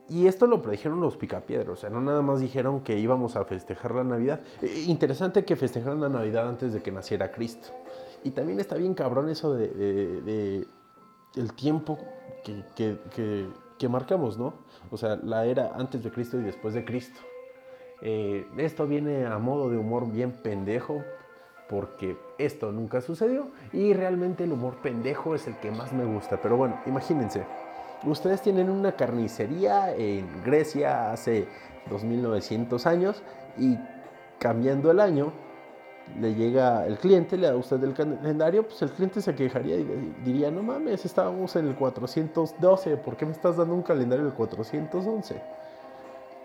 y 0.08 0.26
esto 0.26 0.46
lo 0.46 0.60
predijeron 0.60 1.00
los 1.00 1.16
picapiedros, 1.16 1.78
o 1.78 1.80
sea, 1.80 1.90
no 1.90 2.00
nada 2.00 2.20
más 2.20 2.40
dijeron 2.40 2.80
que 2.80 2.98
íbamos 2.98 3.36
a 3.36 3.44
festejar 3.44 3.94
la 3.94 4.04
Navidad. 4.04 4.40
Eh, 4.60 4.84
interesante 4.86 5.44
que 5.44 5.56
festejaran 5.56 6.00
la 6.00 6.10
Navidad 6.10 6.48
antes 6.48 6.74
de 6.74 6.82
que 6.82 6.92
naciera 6.92 7.32
Cristo. 7.32 7.68
Y 8.22 8.30
también 8.30 8.60
está 8.60 8.76
bien 8.76 8.94
cabrón 8.94 9.30
eso 9.30 9.54
de, 9.54 10.66
el 11.36 11.52
tiempo 11.54 11.98
que, 12.44 13.88
marcamos, 13.88 14.38
¿no? 14.38 14.54
O 14.90 14.96
sea, 14.96 15.16
la 15.16 15.44
era 15.44 15.72
antes 15.74 16.02
de 16.02 16.10
Cristo 16.10 16.38
y 16.38 16.42
después 16.42 16.72
de 16.72 16.84
Cristo. 16.86 17.20
Eh, 18.00 18.46
esto 18.56 18.86
viene 18.86 19.26
a 19.26 19.38
modo 19.38 19.68
de 19.68 19.76
humor 19.76 20.10
bien 20.10 20.32
pendejo, 20.32 21.02
porque 21.68 22.16
esto 22.38 22.72
nunca 22.72 23.00
sucedió 23.00 23.48
y 23.72 23.92
realmente 23.94 24.44
el 24.44 24.52
humor 24.52 24.76
pendejo 24.82 25.34
es 25.34 25.46
el 25.46 25.56
que 25.58 25.70
más 25.70 25.92
me 25.92 26.04
gusta. 26.04 26.40
Pero 26.40 26.56
bueno, 26.56 26.80
imagínense 26.86 27.44
ustedes 28.06 28.42
tienen 28.42 28.70
una 28.70 28.92
carnicería 28.92 29.94
en 29.94 30.42
Grecia 30.44 31.12
hace 31.12 31.46
2900 31.90 32.86
años 32.86 33.22
y 33.58 33.78
cambiando 34.38 34.90
el 34.90 35.00
año 35.00 35.32
le 36.20 36.34
llega 36.34 36.86
el 36.86 36.98
cliente, 36.98 37.36
le 37.36 37.46
da 37.46 37.56
usted 37.56 37.82
el 37.82 37.94
calendario, 37.94 38.64
pues 38.64 38.82
el 38.82 38.90
cliente 38.90 39.22
se 39.22 39.34
quejaría 39.34 39.76
y 39.76 40.14
diría, 40.24 40.50
no 40.50 40.62
mames, 40.62 41.04
estábamos 41.04 41.56
en 41.56 41.68
el 41.68 41.74
412, 41.74 42.96
¿por 42.98 43.16
qué 43.16 43.24
me 43.24 43.32
estás 43.32 43.56
dando 43.56 43.74
un 43.74 43.82
calendario 43.82 44.24
del 44.24 44.34
411? 44.34 45.40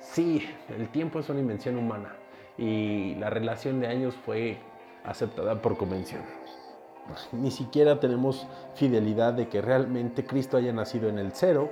sí, 0.02 0.50
el 0.70 0.88
tiempo 0.90 1.20
es 1.20 1.30
una 1.30 1.40
invención 1.40 1.78
humana 1.78 2.16
y 2.58 3.16
la 3.16 3.30
relación 3.30 3.80
de 3.80 3.88
años 3.88 4.16
fue 4.26 4.58
aceptada 5.04 5.62
por 5.62 5.78
convención. 5.78 6.22
Ni 7.32 7.52
siquiera 7.52 8.00
tenemos 8.00 8.48
fidelidad 8.76 9.34
de 9.34 9.48
que 9.48 9.62
realmente 9.62 10.26
Cristo 10.26 10.58
haya 10.58 10.74
nacido 10.74 11.10
en 11.10 11.20
el 11.20 11.32
cero. 11.32 11.70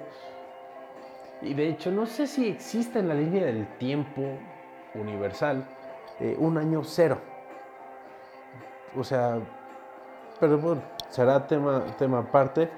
Y 1.41 1.53
de 1.53 1.69
hecho, 1.69 1.91
no 1.91 2.05
sé 2.05 2.27
si 2.27 2.47
existe 2.47 2.99
en 2.99 3.07
la 3.07 3.13
línea 3.13 3.45
del 3.45 3.67
tiempo 3.77 4.23
universal 4.95 5.65
eh, 6.19 6.35
un 6.39 6.57
año 6.57 6.83
cero. 6.83 7.19
O 8.95 9.03
sea, 9.03 9.39
pero 10.39 10.57
bueno, 10.57 10.81
será 11.09 11.45
tema, 11.45 11.85
tema 11.97 12.19
aparte 12.19 12.69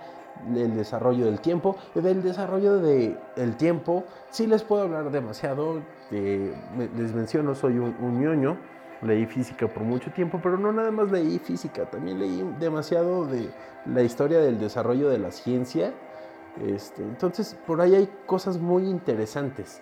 del 0.47 0.75
desarrollo 0.75 1.25
del 1.25 1.39
tiempo. 1.39 1.77
Del 1.95 2.21
desarrollo 2.21 2.79
del 2.79 3.55
tiempo, 3.57 4.03
sí 4.29 4.47
les 4.47 4.63
puedo 4.63 4.83
hablar 4.83 5.11
demasiado. 5.11 5.81
les 6.11 7.13
menciono, 7.13 7.55
soy 7.55 7.79
un, 7.79 7.95
un, 7.99 8.21
ñoño. 8.21 8.57
Leí 9.01 9.25
física 9.25 9.67
por 9.67 9.83
mucho 9.83 10.11
tiempo, 10.11 10.39
pero 10.43 10.57
no 10.57 10.73
nada 10.73 10.91
más 10.91 11.09
leí 11.11 11.39
física, 11.39 11.85
también 11.89 12.19
leí 12.19 12.43
demasiado 12.59 13.25
de 13.25 13.49
la 13.85 14.01
historia 14.01 14.39
del 14.39 14.59
desarrollo 14.59 15.09
de 15.09 15.19
la 15.19 15.31
ciencia. 15.31 15.93
Este, 16.65 17.01
entonces, 17.03 17.57
por 17.65 17.79
ahí 17.79 17.95
hay 17.95 18.09
cosas 18.25 18.57
muy 18.57 18.83
interesantes. 18.83 19.81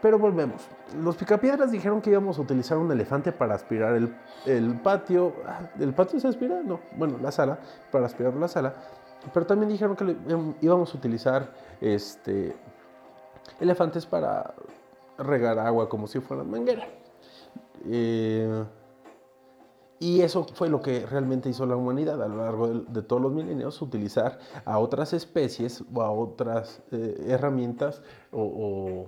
Pero 0.00 0.18
volvemos. 0.18 0.68
Los 1.02 1.16
picapiedras 1.16 1.72
dijeron 1.72 2.00
que 2.00 2.10
íbamos 2.10 2.38
a 2.38 2.42
utilizar 2.42 2.78
un 2.78 2.90
elefante 2.90 3.32
para 3.32 3.54
aspirar 3.54 3.94
el, 3.94 4.14
el 4.46 4.74
patio. 4.80 5.34
Ah, 5.44 5.68
¿El 5.78 5.92
patio 5.92 6.20
se 6.20 6.28
aspira? 6.28 6.60
No. 6.62 6.80
Bueno, 6.96 7.18
la 7.20 7.32
sala, 7.32 7.58
para 7.90 8.06
aspirar 8.06 8.34
la 8.34 8.46
sala. 8.46 8.74
Pero 9.34 9.46
también 9.46 9.70
dijeron 9.70 9.96
que 9.96 10.16
íbamos 10.60 10.94
a 10.94 10.98
utilizar 10.98 11.52
este, 11.80 12.54
elefantes 13.60 14.06
para 14.06 14.54
regar 15.18 15.58
agua 15.58 15.88
como 15.88 16.06
si 16.06 16.20
fueran 16.20 16.48
manguera. 16.50 16.86
Eh, 17.86 18.64
y 20.00 20.20
eso 20.20 20.46
fue 20.54 20.68
lo 20.68 20.80
que 20.80 21.04
realmente 21.06 21.48
hizo 21.48 21.66
la 21.66 21.76
humanidad 21.76 22.22
a 22.22 22.28
lo 22.28 22.36
largo 22.36 22.68
de, 22.68 23.02
todos 23.02 23.20
los 23.20 23.32
milenios, 23.32 23.82
utilizar 23.82 24.38
a 24.64 24.78
otras 24.78 25.12
especies 25.12 25.82
o 25.92 26.02
a 26.02 26.10
otras 26.10 26.82
eh, 26.92 27.24
herramientas 27.26 28.02
o, 28.30 29.06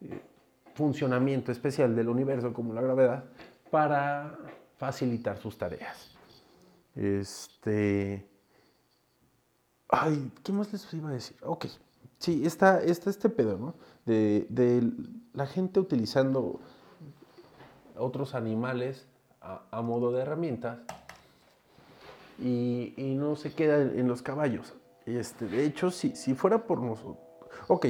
eh, 0.00 0.20
funcionamiento 0.74 1.52
especial 1.52 1.94
del 1.96 2.08
universo 2.08 2.52
como 2.52 2.72
la 2.74 2.80
gravedad 2.80 3.24
para 3.70 4.38
facilitar 4.76 5.38
sus 5.38 5.56
tareas. 5.58 6.10
Este, 6.94 8.24
Ay, 9.96 10.32
¿qué 10.42 10.52
más 10.52 10.72
les 10.72 10.92
iba 10.92 11.10
a 11.10 11.12
decir? 11.12 11.36
Ok, 11.42 11.66
sí, 12.18 12.44
está, 12.44 12.82
está 12.82 13.10
este 13.10 13.28
pedo, 13.28 13.58
¿no? 13.58 13.74
De, 14.06 14.92
la 15.32 15.46
gente 15.46 15.80
utilizando 15.80 16.60
otros 17.96 18.34
animales 18.34 19.06
a, 19.40 19.82
modo 19.82 20.10
de 20.10 20.22
herramientas 20.22 20.78
y, 22.38 22.94
no 23.18 23.36
se 23.36 23.52
queda 23.52 23.80
en, 23.80 24.08
los 24.08 24.22
caballos. 24.22 24.74
Este, 25.06 25.46
de 25.46 25.64
hecho, 25.64 25.90
si, 25.90 26.16
si 26.16 26.34
fuera 26.34 26.66
por 26.66 26.80
nosotros... 26.80 27.18
Ok, 27.68 27.86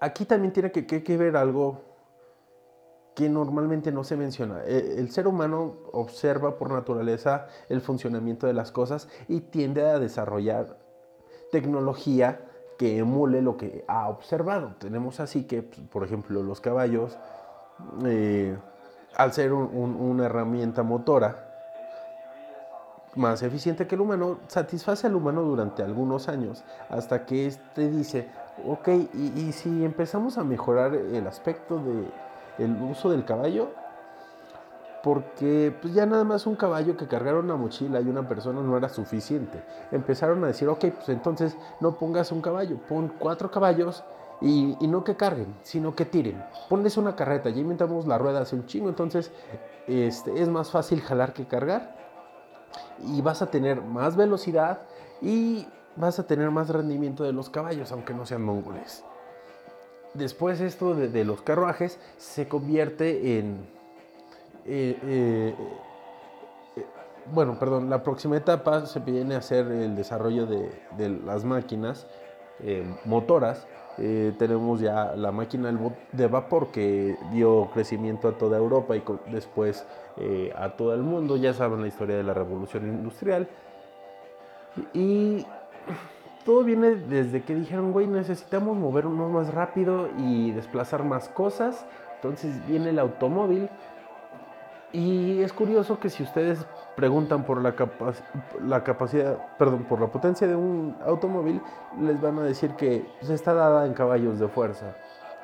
aquí 0.00 0.24
también 0.24 0.52
tiene 0.52 0.72
que, 0.72 0.86
que 0.86 1.16
ver 1.16 1.36
algo 1.36 1.82
que 3.14 3.28
normalmente 3.28 3.90
no 3.92 4.04
se 4.04 4.16
menciona. 4.16 4.62
E, 4.64 4.98
el 4.98 5.10
ser 5.10 5.26
humano 5.26 5.74
observa 5.92 6.56
por 6.56 6.70
naturaleza 6.70 7.48
el 7.68 7.80
funcionamiento 7.80 8.46
de 8.46 8.54
las 8.54 8.72
cosas 8.72 9.08
y 9.28 9.40
tiende 9.40 9.82
a 9.82 9.98
desarrollar 9.98 10.78
tecnología 11.50 12.40
que 12.78 12.98
emule 12.98 13.42
lo 13.42 13.56
que 13.56 13.84
ha 13.88 14.08
observado. 14.08 14.76
Tenemos 14.78 15.18
así 15.18 15.44
que, 15.44 15.62
por 15.62 16.04
ejemplo, 16.04 16.44
los 16.44 16.60
caballos, 16.60 17.18
eh, 18.04 18.56
al 19.14 19.32
ser 19.32 19.52
una 19.52 20.26
herramienta 20.26 20.82
motora 20.82 21.44
más 23.14 23.42
eficiente 23.42 23.86
que 23.86 23.94
el 23.94 24.02
humano, 24.02 24.38
satisface 24.46 25.06
al 25.06 25.16
humano 25.16 25.42
durante 25.42 25.82
algunos 25.82 26.28
años, 26.28 26.62
hasta 26.88 27.26
que 27.26 27.46
éste 27.46 27.88
dice, 27.90 28.28
ok, 28.64 28.88
y 28.88 29.52
si 29.52 29.84
empezamos 29.84 30.38
a 30.38 30.44
mejorar 30.44 30.94
el 30.94 31.26
aspecto 31.26 31.78
de, 31.78 32.08
el 32.58 32.80
uso 32.82 33.10
del 33.10 33.24
caballo, 33.24 33.70
porque 35.02 35.74
pues 35.80 35.94
ya 35.94 36.06
nada 36.06 36.24
más 36.24 36.46
un 36.46 36.56
caballo 36.56 36.96
que 36.96 37.06
cargara 37.06 37.38
una 37.38 37.56
mochila 37.56 38.00
y 38.00 38.08
una 38.08 38.26
persona 38.26 38.60
no 38.60 38.76
era 38.76 38.88
suficiente. 38.88 39.62
Empezaron 39.92 40.42
a 40.44 40.48
decir, 40.48 40.68
ok, 40.68 40.86
pues 40.94 41.08
entonces 41.08 41.56
no 41.80 41.96
pongas 41.96 42.32
un 42.32 42.42
caballo, 42.42 42.78
pon 42.88 43.12
cuatro 43.18 43.50
caballos 43.50 44.04
y, 44.40 44.76
no 44.86 45.04
que 45.04 45.16
carguen, 45.16 45.54
sino 45.62 45.94
que 45.94 46.04
tiren. 46.04 46.42
Ponles 46.68 46.96
una 46.96 47.16
carreta, 47.16 47.50
ya 47.50 47.60
inventamos 47.60 48.06
la 48.06 48.18
rueda 48.18 48.40
hace 48.40 48.56
un 48.56 48.66
chingo, 48.66 48.88
entonces 48.88 49.32
este, 49.86 50.40
es 50.40 50.48
más 50.48 50.70
fácil 50.70 51.00
jalar 51.00 51.32
que 51.32 51.46
cargar 51.46 51.96
y 53.06 53.20
vas 53.22 53.42
a 53.42 53.50
tener 53.50 53.80
más 53.82 54.16
velocidad 54.16 54.82
y 55.20 55.66
vas 55.96 56.18
a 56.18 56.26
tener 56.26 56.50
más 56.50 56.68
rendimiento 56.68 57.24
de 57.24 57.32
los 57.32 57.50
caballos, 57.50 57.90
aunque 57.92 58.14
no 58.14 58.26
sean 58.26 58.42
mongoles 58.42 59.04
después 60.14 60.60
esto 60.60 60.94
de, 60.94 61.24
los 61.24 61.42
carruajes 61.42 61.98
se 62.18 62.48
convierte 62.48 63.38
en... 63.38 63.66
Eh, 64.66 64.98
eh, 65.02 65.54
eh, 66.76 66.86
bueno, 67.32 67.58
perdón, 67.58 67.88
la 67.88 68.02
próxima 68.02 68.36
etapa 68.36 68.86
se 68.86 69.00
viene 69.00 69.34
a 69.34 69.38
hacer 69.38 69.66
el 69.68 69.96
desarrollo 69.96 70.46
de, 70.46 71.08
las 71.24 71.44
máquinas 71.44 72.06
motoras. 73.04 73.66
Tenemos 74.38 74.80
ya 74.80 75.14
la 75.16 75.32
máquina 75.32 75.72
de 76.12 76.26
vapor 76.26 76.68
que 76.68 77.16
dio 77.32 77.68
crecimiento 77.74 78.28
a 78.28 78.38
toda 78.38 78.56
Europa 78.56 78.96
y 78.96 79.02
después 79.30 79.86
a 80.56 80.70
todo 80.70 80.94
el 80.94 81.02
mundo. 81.02 81.36
Ya 81.36 81.52
saben 81.52 81.82
la 81.82 81.88
historia 81.88 82.16
de 82.16 82.22
la 82.22 82.34
revolución 82.34 82.86
industrial. 82.86 83.48
Y 84.94 85.44
todo 86.44 86.62
viene 86.64 86.94
desde 86.94 87.42
que 87.42 87.54
dijeron, 87.54 87.92
güey, 87.92 88.06
necesitamos 88.06 88.76
movernos 88.76 89.30
más 89.30 89.52
rápido 89.52 90.08
y 90.18 90.52
desplazar 90.52 91.04
más 91.04 91.28
cosas. 91.28 91.84
Entonces 92.16 92.66
viene 92.66 92.90
el 92.90 92.98
automóvil. 92.98 93.68
Y 94.92 95.42
es 95.42 95.52
curioso 95.52 96.00
que 96.00 96.08
si 96.08 96.22
ustedes 96.22 96.64
preguntan 96.96 97.44
por 97.44 97.60
la, 97.60 97.74
la 98.64 98.82
capacidad, 98.82 99.36
perdón, 99.58 99.84
por 99.84 100.00
la 100.00 100.06
potencia 100.06 100.46
de 100.46 100.56
un 100.56 100.96
automóvil, 101.04 101.60
les 102.00 102.20
van 102.20 102.38
a 102.38 102.42
decir 102.42 102.70
que 102.72 103.06
pues, 103.20 103.30
está 103.30 103.52
dada 103.52 103.84
en 103.86 103.92
caballos 103.92 104.38
de 104.38 104.48
fuerza. 104.48 104.96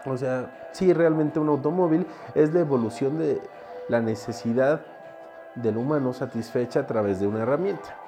O 0.07 0.17
sea, 0.17 0.69
sí, 0.73 0.93
realmente 0.93 1.39
un 1.39 1.49
automóvil 1.49 2.07
es 2.35 2.55
la 2.55 2.61
evolución 2.61 3.19
de 3.19 3.41
la 3.89 4.01
necesidad 4.01 4.81
del 5.55 5.77
humano 5.77 6.13
satisfecha 6.13 6.81
a 6.81 6.87
través 6.87 7.21
de 7.21 7.27
una 7.27 7.43
herramienta. 7.43 8.04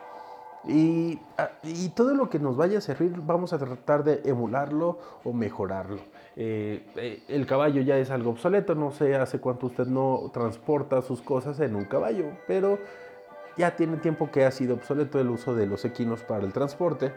Ah, 0.68 1.50
y, 1.62 1.88
todo 1.90 2.14
lo 2.14 2.29
que 2.29 2.40
nos 2.40 2.57
vaya 2.57 2.79
a 2.79 2.81
servir 2.81 3.12
vamos 3.24 3.52
a 3.52 3.59
tratar 3.59 4.02
de 4.02 4.22
emularlo 4.24 4.98
o 5.22 5.33
mejorarlo. 5.33 6.00
Eh, 6.35 6.85
eh, 6.96 7.22
el 7.29 7.46
caballo 7.46 7.83
ya 7.83 7.96
es 7.98 8.11
algo 8.11 8.31
obsoleto, 8.31 8.74
no 8.74 8.90
sé 8.90 9.14
hace 9.14 9.38
cuánto 9.38 9.66
usted 9.66 9.87
no 9.87 10.31
transporta 10.33 11.02
sus 11.02 11.22
cosas 11.22 11.61
en 11.61 11.76
un 11.76 11.85
caballo, 11.85 12.33
pero 12.48 12.79
ya 13.57 13.76
tiene 13.76 13.98
tiempo 13.98 14.31
que 14.31 14.44
ha 14.44 14.50
sido 14.50 14.74
obsoleto 14.74 15.20
el 15.20 15.31
uso 15.31 15.55
de 15.55 15.66
los 15.66 15.85
equinos 15.85 16.22
para 16.24 16.44
el 16.44 16.52
transporte, 16.52 17.12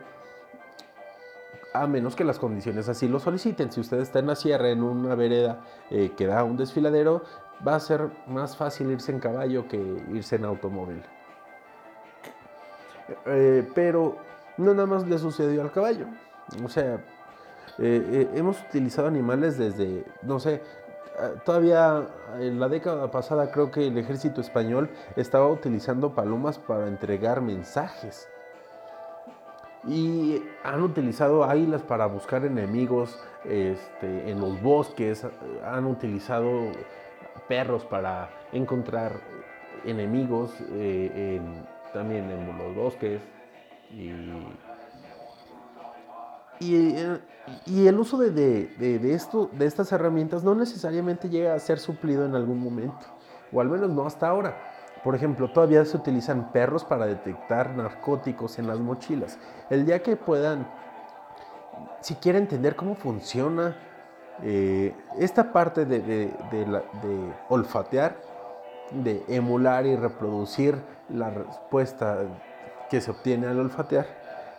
a 1.73 1.87
menos 1.87 2.15
que 2.15 2.23
las 2.23 2.37
condiciones 2.37 2.87
así 2.87 3.07
lo 3.07 3.19
soliciten. 3.19 3.71
Si 3.71 3.79
usted 3.79 3.99
está 3.99 4.19
en 4.19 4.27
la 4.27 4.35
sierra, 4.35 4.69
en 4.69 4.83
una 4.83 5.15
vereda 5.15 5.61
eh, 5.89 6.11
que 6.15 6.27
da 6.27 6.43
un 6.43 6.55
desfiladero, 6.55 7.23
va 7.67 7.75
a 7.75 7.79
ser 7.79 8.09
más 8.27 8.55
fácil 8.55 8.91
irse 8.91 9.11
en 9.11 9.19
caballo 9.19 9.67
que 9.67 9.77
irse 10.13 10.35
en 10.35 10.45
automóvil. 10.45 11.01
Eh, 13.25 13.67
pero 13.73 14.17
no 14.57 14.73
nada 14.73 14.85
más 14.85 15.07
le 15.07 15.17
sucedió 15.17 15.61
al 15.61 15.71
caballo. 15.71 16.05
O 16.63 16.69
sea, 16.69 16.95
eh, 17.77 18.03
eh, 18.11 18.29
hemos 18.35 18.61
utilizado 18.61 19.07
animales 19.07 19.57
desde, 19.57 20.05
no 20.21 20.39
sé, 20.39 20.61
todavía 21.45 22.07
en 22.39 22.59
la 22.59 22.69
década 22.69 23.11
pasada 23.11 23.51
creo 23.51 23.71
que 23.71 23.87
el 23.87 23.97
ejército 23.97 24.41
español 24.41 24.89
estaba 25.15 25.47
utilizando 25.47 26.13
palomas 26.13 26.57
para 26.57 26.87
entregar 26.87 27.41
mensajes. 27.41 28.27
Y 29.87 30.43
han 30.63 30.81
utilizado 30.81 31.45
águilas 31.45 31.81
para 31.81 32.05
buscar 32.05 32.43
enemigos 32.43 33.17
este, 33.45 34.29
en 34.29 34.41
los 34.41 34.61
bosques, 34.61 35.25
han 35.65 35.85
utilizado 35.85 36.71
perros 37.47 37.85
para 37.85 38.29
encontrar 38.51 39.21
enemigos 39.85 40.53
en 40.69 41.65
también 41.93 42.29
en 42.29 42.57
los 42.57 42.75
bosques 42.75 43.21
y, 43.91 44.11
y, 47.65 47.87
el 47.87 47.99
uso 47.99 48.17
de, 48.17 48.29
de, 48.31 49.13
esto, 49.13 49.49
de 49.53 49.65
estas 49.65 49.91
herramientas 49.91 50.43
no 50.43 50.53
necesariamente 50.55 51.29
llega 51.29 51.53
a 51.53 51.59
ser 51.59 51.79
suplido 51.79 52.25
en 52.25 52.35
algún 52.35 52.59
momento, 52.59 53.07
o 53.51 53.61
al 53.61 53.69
menos 53.69 53.89
no 53.89 54.05
hasta 54.05 54.27
ahora. 54.27 54.55
Por 55.03 55.15
ejemplo, 55.15 55.51
todavía 55.51 55.85
se 55.85 55.95
utilizan 55.95 56.51
perros 56.51 56.83
para 56.83 57.05
detectar 57.05 57.75
narcóticos 57.75 58.59
en 58.59 58.67
las 58.67 58.79
mochilas. 58.79 59.39
El 59.69 59.85
día 59.85 60.03
que 60.03 60.17
puedan, 60.17 60.67
si 62.01 62.15
quieren 62.15 62.43
entender 62.43 62.75
cómo 62.75 62.95
funciona 62.95 63.75
Eh, 64.41 64.95
esta 65.17 65.51
parte 65.51 65.85
de, 65.85 65.99
de, 65.99 66.27
de, 66.51 67.33
olfatear, 67.49 68.15
de 68.91 69.23
emular 69.27 69.85
y 69.85 69.95
reproducir 69.95 70.75
la 71.09 71.29
respuesta 71.29 72.19
que 72.89 73.01
se 73.01 73.11
obtiene 73.11 73.47
al 73.47 73.59
olfatear, 73.59 74.05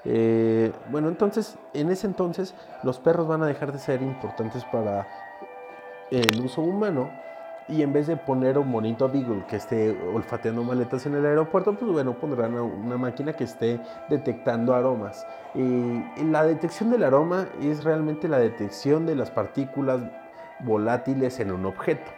eh, 0.04 0.72
bueno, 0.90 1.08
entonces, 1.08 1.56
en 1.74 1.90
ese 1.90 2.06
entonces, 2.06 2.54
los 2.82 2.98
perros 2.98 3.28
van 3.28 3.42
a 3.42 3.46
dejar 3.46 3.72
de 3.72 3.78
ser 3.78 4.02
importantes 4.02 4.64
para 4.64 5.06
el 6.10 6.40
uso 6.40 6.62
humano 6.62 7.10
y 7.68 7.82
en 7.82 7.92
vez 7.92 8.06
de 8.06 8.16
poner 8.16 8.58
un 8.58 8.72
bonito 8.72 9.08
Beagle 9.08 9.44
que 9.46 9.56
esté 9.56 9.96
olfateando 10.12 10.64
maletas 10.64 11.06
en 11.06 11.14
el 11.14 11.24
aeropuerto, 11.24 11.74
pues 11.74 11.90
bueno, 11.92 12.14
pondrán 12.14 12.54
una 12.54 12.96
máquina 12.96 13.32
que 13.32 13.44
esté 13.44 13.80
detectando 14.08 14.74
aromas. 14.74 15.24
Y 15.54 16.24
la 16.24 16.44
detección 16.44 16.90
del 16.90 17.04
aroma 17.04 17.46
es 17.62 17.84
realmente 17.84 18.26
la 18.26 18.38
detección 18.38 19.06
de 19.06 19.14
las 19.14 19.30
partículas 19.30 20.00
volátiles 20.60 21.38
en 21.38 21.52
un 21.52 21.66
objeto. 21.66 22.10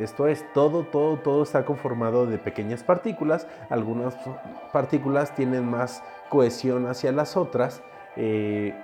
Esto 0.00 0.26
es, 0.26 0.44
todo, 0.54 0.84
todo, 0.84 1.18
todo 1.18 1.42
está 1.42 1.64
conformado 1.64 2.26
de 2.26 2.38
pequeñas 2.38 2.82
partículas. 2.82 3.46
Algunas 3.68 4.16
partículas 4.72 5.34
tienen 5.34 5.68
más 5.68 6.02
cohesión 6.30 6.86
hacia 6.86 7.12
las 7.12 7.36
otras. 7.36 7.82
Eh, 8.16 8.74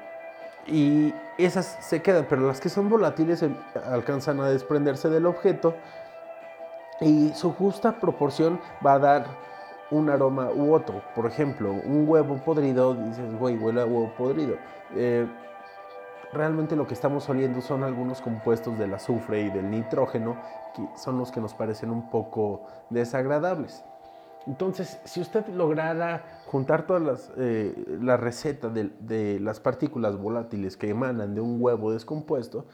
y 0.66 1.14
esas 1.38 1.78
se 1.80 2.02
quedan, 2.02 2.26
pero 2.28 2.46
las 2.46 2.60
que 2.60 2.68
son 2.68 2.88
volátiles 2.88 3.42
em, 3.42 3.54
alcanzan 3.90 4.40
a 4.40 4.48
desprenderse 4.48 5.08
del 5.08 5.26
objeto 5.26 5.74
y 7.00 7.30
su 7.34 7.52
justa 7.52 7.98
proporción 8.00 8.60
va 8.84 8.94
a 8.94 8.98
dar 8.98 9.26
un 9.90 10.10
aroma 10.10 10.50
u 10.50 10.74
otro. 10.74 11.02
Por 11.14 11.26
ejemplo, 11.26 11.72
un 11.72 12.08
huevo 12.08 12.36
podrido, 12.44 12.94
dices, 12.94 13.38
güey, 13.38 13.56
huele 13.56 13.82
a 13.82 13.86
huevo 13.86 14.12
podrido. 14.16 14.56
Eh, 14.94 15.26
realmente 16.32 16.76
lo 16.76 16.86
que 16.86 16.94
estamos 16.94 17.28
oliendo 17.28 17.60
son 17.60 17.82
algunos 17.84 18.20
compuestos 18.20 18.78
del 18.78 18.94
azufre 18.94 19.42
y 19.42 19.50
del 19.50 19.70
nitrógeno, 19.70 20.36
que 20.74 20.86
son 20.98 21.18
los 21.18 21.30
que 21.30 21.40
nos 21.40 21.54
parecen 21.54 21.90
un 21.90 22.10
poco 22.10 22.66
desagradables. 22.90 23.84
Entonces, 24.46 25.00
si 25.04 25.20
usted 25.20 25.46
lograra 25.48 26.42
juntar 26.46 26.86
todas 26.86 27.02
las 27.02 27.32
eh, 27.36 27.74
la 28.00 28.16
receta 28.16 28.68
de, 28.68 28.90
de, 29.00 29.40
las 29.40 29.58
partículas 29.58 30.16
volátiles 30.16 30.76
que 30.76 30.88
emanan 30.88 31.34
de 31.34 31.40
un 31.40 31.60
huevo 31.60 31.92
descompuesto, 31.92 32.64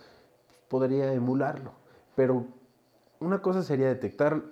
podría 0.68 1.12
emularlo. 1.14 1.72
Pero 2.14 2.44
una 3.20 3.40
cosa 3.40 3.62
sería 3.62 3.88
detectar 3.88 4.42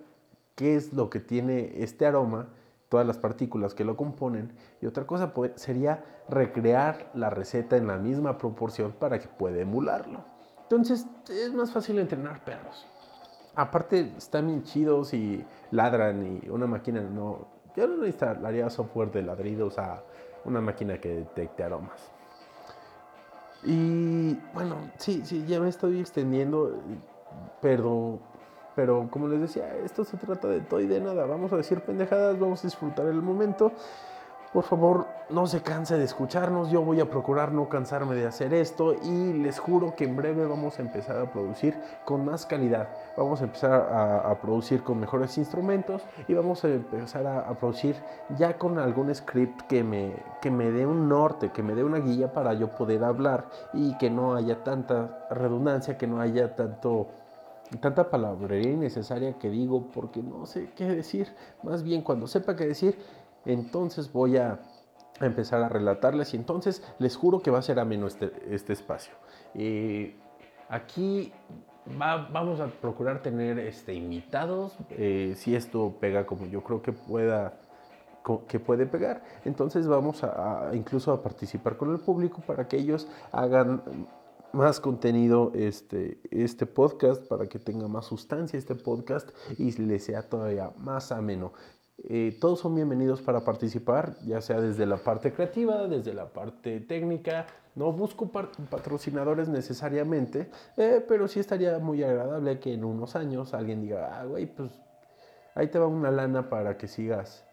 qué 0.54 0.76
es 0.76 0.94
lo 0.94 1.10
que 1.10 1.20
tiene 1.20 1.82
este 1.82 2.06
aroma, 2.06 2.48
todas 2.90 3.06
las 3.06 3.16
partículas 3.16 3.72
que 3.72 3.84
lo 3.84 3.96
componen, 3.96 4.52
y 4.82 4.86
otra 4.86 5.06
cosa 5.06 5.32
sería 5.54 6.04
recrear 6.28 7.10
la 7.14 7.30
receta 7.30 7.76
en 7.76 7.86
la 7.86 7.96
misma 7.96 8.36
proporción 8.36 8.92
para 8.92 9.18
que 9.18 9.28
pueda 9.28 9.60
emularlo. 9.60 10.24
Entonces 10.64 11.06
es 11.30 11.54
más 11.54 11.70
fácil 11.70 11.98
entrenar 11.98 12.44
perros. 12.44 12.86
Aparte 13.54 14.12
están 14.18 14.48
bien 14.48 14.64
chidos 14.64 15.14
y 15.14 15.44
ladran 15.70 16.40
y 16.42 16.48
una 16.48 16.66
máquina 16.66 17.00
no... 17.00 17.48
Yo 17.76 17.86
no 17.86 18.04
instalaría 18.04 18.68
software 18.68 19.12
de 19.12 19.22
ladridos 19.22 19.78
a 19.78 20.02
una 20.44 20.60
máquina 20.60 21.00
que 21.00 21.14
detecte 21.14 21.62
aromas. 21.62 22.10
Y 23.62 24.34
bueno, 24.52 24.76
sí, 24.96 25.22
sí, 25.24 25.44
ya 25.46 25.60
me 25.60 25.68
estoy 25.68 26.00
extendiendo, 26.00 26.80
pero 27.60 28.18
pero 28.74 29.08
como 29.10 29.28
les 29.28 29.40
decía, 29.40 29.76
esto 29.84 30.04
se 30.04 30.16
trata 30.16 30.48
de 30.48 30.60
todo 30.60 30.80
y 30.80 30.86
de 30.86 31.00
nada. 31.00 31.26
Vamos 31.26 31.52
a 31.52 31.56
decir 31.56 31.80
pendejadas, 31.80 32.38
vamos 32.38 32.62
a 32.64 32.66
disfrutar 32.66 33.06
el 33.06 33.22
momento. 33.22 33.72
Por 34.52 34.64
favor, 34.64 35.06
no 35.28 35.46
se 35.46 35.62
canse 35.62 35.96
de 35.96 36.02
escucharnos. 36.02 36.72
Yo 36.72 36.82
voy 36.82 36.98
a 36.98 37.08
procurar 37.08 37.52
no 37.52 37.68
cansarme 37.68 38.16
de 38.16 38.26
hacer 38.26 38.52
esto 38.52 38.94
y 38.94 39.32
les 39.32 39.60
juro 39.60 39.94
que 39.94 40.02
en 40.02 40.16
breve 40.16 40.44
vamos 40.44 40.76
a 40.80 40.82
empezar 40.82 41.18
a 41.18 41.30
producir 41.30 41.78
con 42.04 42.24
más 42.24 42.46
calidad. 42.46 42.88
Vamos 43.16 43.40
a 43.40 43.44
empezar 43.44 43.72
a, 43.72 44.34
producir 44.40 44.82
con 44.82 44.98
mejores 44.98 45.38
instrumentos 45.38 46.02
y 46.26 46.34
vamos 46.34 46.64
a 46.64 46.68
empezar 46.68 47.28
a, 47.28 47.48
a, 47.48 47.54
producir 47.54 47.94
ya 48.36 48.58
con 48.58 48.80
algún 48.80 49.14
script 49.14 49.60
que 49.68 49.84
me, 49.84 50.16
que 50.42 50.50
me 50.50 50.72
dé 50.72 50.84
un 50.84 51.08
norte, 51.08 51.50
que 51.52 51.62
me 51.62 51.76
dé 51.76 51.84
una 51.84 51.98
guía 51.98 52.32
para 52.32 52.52
yo 52.54 52.70
poder 52.70 53.04
hablar 53.04 53.44
y 53.72 53.96
que 53.98 54.10
no 54.10 54.34
haya 54.34 54.64
tanta 54.64 55.28
redundancia, 55.30 55.96
que 55.96 56.08
no 56.08 56.20
haya 56.20 56.56
tanto 56.56 57.06
tanta 57.78 58.10
palabrería 58.10 58.72
innecesaria 58.72 59.38
que 59.38 59.50
digo 59.50 59.88
porque 59.94 60.22
no 60.22 60.46
sé 60.46 60.70
qué 60.74 60.84
decir. 60.84 61.28
Más 61.62 61.82
bien 61.82 62.02
cuando 62.02 62.26
sepa 62.26 62.56
qué 62.56 62.66
decir, 62.66 62.98
entonces 63.44 64.12
voy 64.12 64.36
a 64.36 64.60
empezar 65.20 65.62
a 65.62 65.68
relatarles 65.68 66.34
y 66.34 66.36
entonces 66.36 66.82
les 66.98 67.16
juro 67.16 67.40
que 67.40 67.50
va 67.50 67.58
a 67.58 67.62
ser 67.62 67.78
ameno 67.78 68.06
este, 68.06 68.32
este 68.50 68.72
espacio. 68.72 69.12
Eh, 69.54 70.16
aquí 70.68 71.32
vamos 71.86 72.60
a 72.60 72.66
procurar 72.66 73.22
tener 73.22 73.58
este, 73.58 73.94
invitados, 73.94 74.76
eh, 74.90 75.34
si 75.36 75.54
esto 75.54 75.94
pega 76.00 76.26
como 76.26 76.46
yo 76.46 76.62
creo 76.62 76.82
que 76.82 76.92
pueda 76.92 77.54
que 78.46 78.60
puede 78.60 78.86
pegar. 78.86 79.22
Entonces 79.44 79.88
vamos 79.88 80.22
a, 80.22 80.70
incluso 80.74 81.10
a 81.12 81.22
participar 81.22 81.76
con 81.76 81.90
el 81.90 81.98
público 81.98 82.42
para 82.46 82.68
que 82.68 82.76
ellos 82.76 83.08
hagan 83.32 83.82
más 84.52 84.80
contenido 84.80 85.52
este, 85.54 86.20
este 86.30 86.66
podcast, 86.66 87.26
para 87.26 87.48
que 87.48 87.58
tenga 87.58 87.88
más 87.88 88.06
sustancia 88.06 88.58
este 88.58 88.74
podcast 88.74 89.30
y 89.58 89.72
le 89.72 89.98
sea 89.98 90.22
todavía 90.22 90.72
más 90.78 91.12
ameno. 91.12 91.52
Eh, 92.04 92.36
todos 92.40 92.60
son 92.60 92.74
bienvenidos 92.74 93.20
para 93.20 93.44
participar, 93.44 94.16
ya 94.24 94.40
sea 94.40 94.60
desde 94.60 94.86
la 94.86 94.96
parte 94.96 95.32
creativa, 95.32 95.86
desde 95.86 96.14
la 96.14 96.26
parte 96.32 96.80
técnica. 96.80 97.46
No 97.74 97.92
busco 97.92 98.30
patrocinadores 98.30 99.48
necesariamente, 99.48 100.50
eh, 100.76 101.04
pero 101.06 101.28
sí 101.28 101.38
estaría 101.38 101.78
muy 101.78 102.02
agradable 102.02 102.58
que 102.58 102.74
en 102.74 102.84
unos 102.84 103.16
años 103.16 103.54
alguien 103.54 103.82
diga, 103.82 104.18
ah, 104.18 104.24
güey, 104.24 104.46
pues 104.46 104.72
ahí 105.54 105.68
te 105.68 105.78
va 105.78 105.86
una 105.86 106.10
lana 106.10 106.48
para 106.48 106.76
que 106.76 106.88
sigas, 106.88 107.44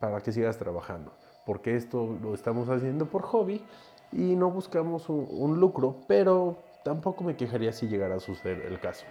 para 0.00 0.20
que 0.20 0.32
sigas 0.32 0.56
trabajando. 0.58 1.12
Porque 1.44 1.76
esto 1.76 2.16
lo 2.22 2.34
estamos 2.34 2.68
haciendo 2.68 3.06
por 3.06 3.22
hobby 3.22 3.62
y 4.12 4.36
no 4.36 4.50
buscamos 4.50 5.08
un, 5.08 5.60
lucro, 5.60 5.96
pero 6.06 6.56
tampoco 6.84 7.24
me 7.24 7.36
quejaría 7.36 7.72
si 7.72 7.88
llegara 7.88 8.16
a 8.16 8.20
suceder 8.20 8.66
el 8.66 8.80
caso. 8.80 9.04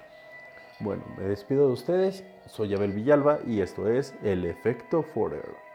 Bueno, 0.79 1.03
me 1.17 1.23
despido 1.23 1.67
de 1.67 1.73
ustedes, 1.73 2.23
soy 2.45 2.73
Abel 2.73 2.93
Villalba 2.93 3.39
y 3.45 3.61
esto 3.61 3.89
es 3.89 4.13
El 4.23 4.45
Efecto 4.45 5.03
Forever. 5.03 5.66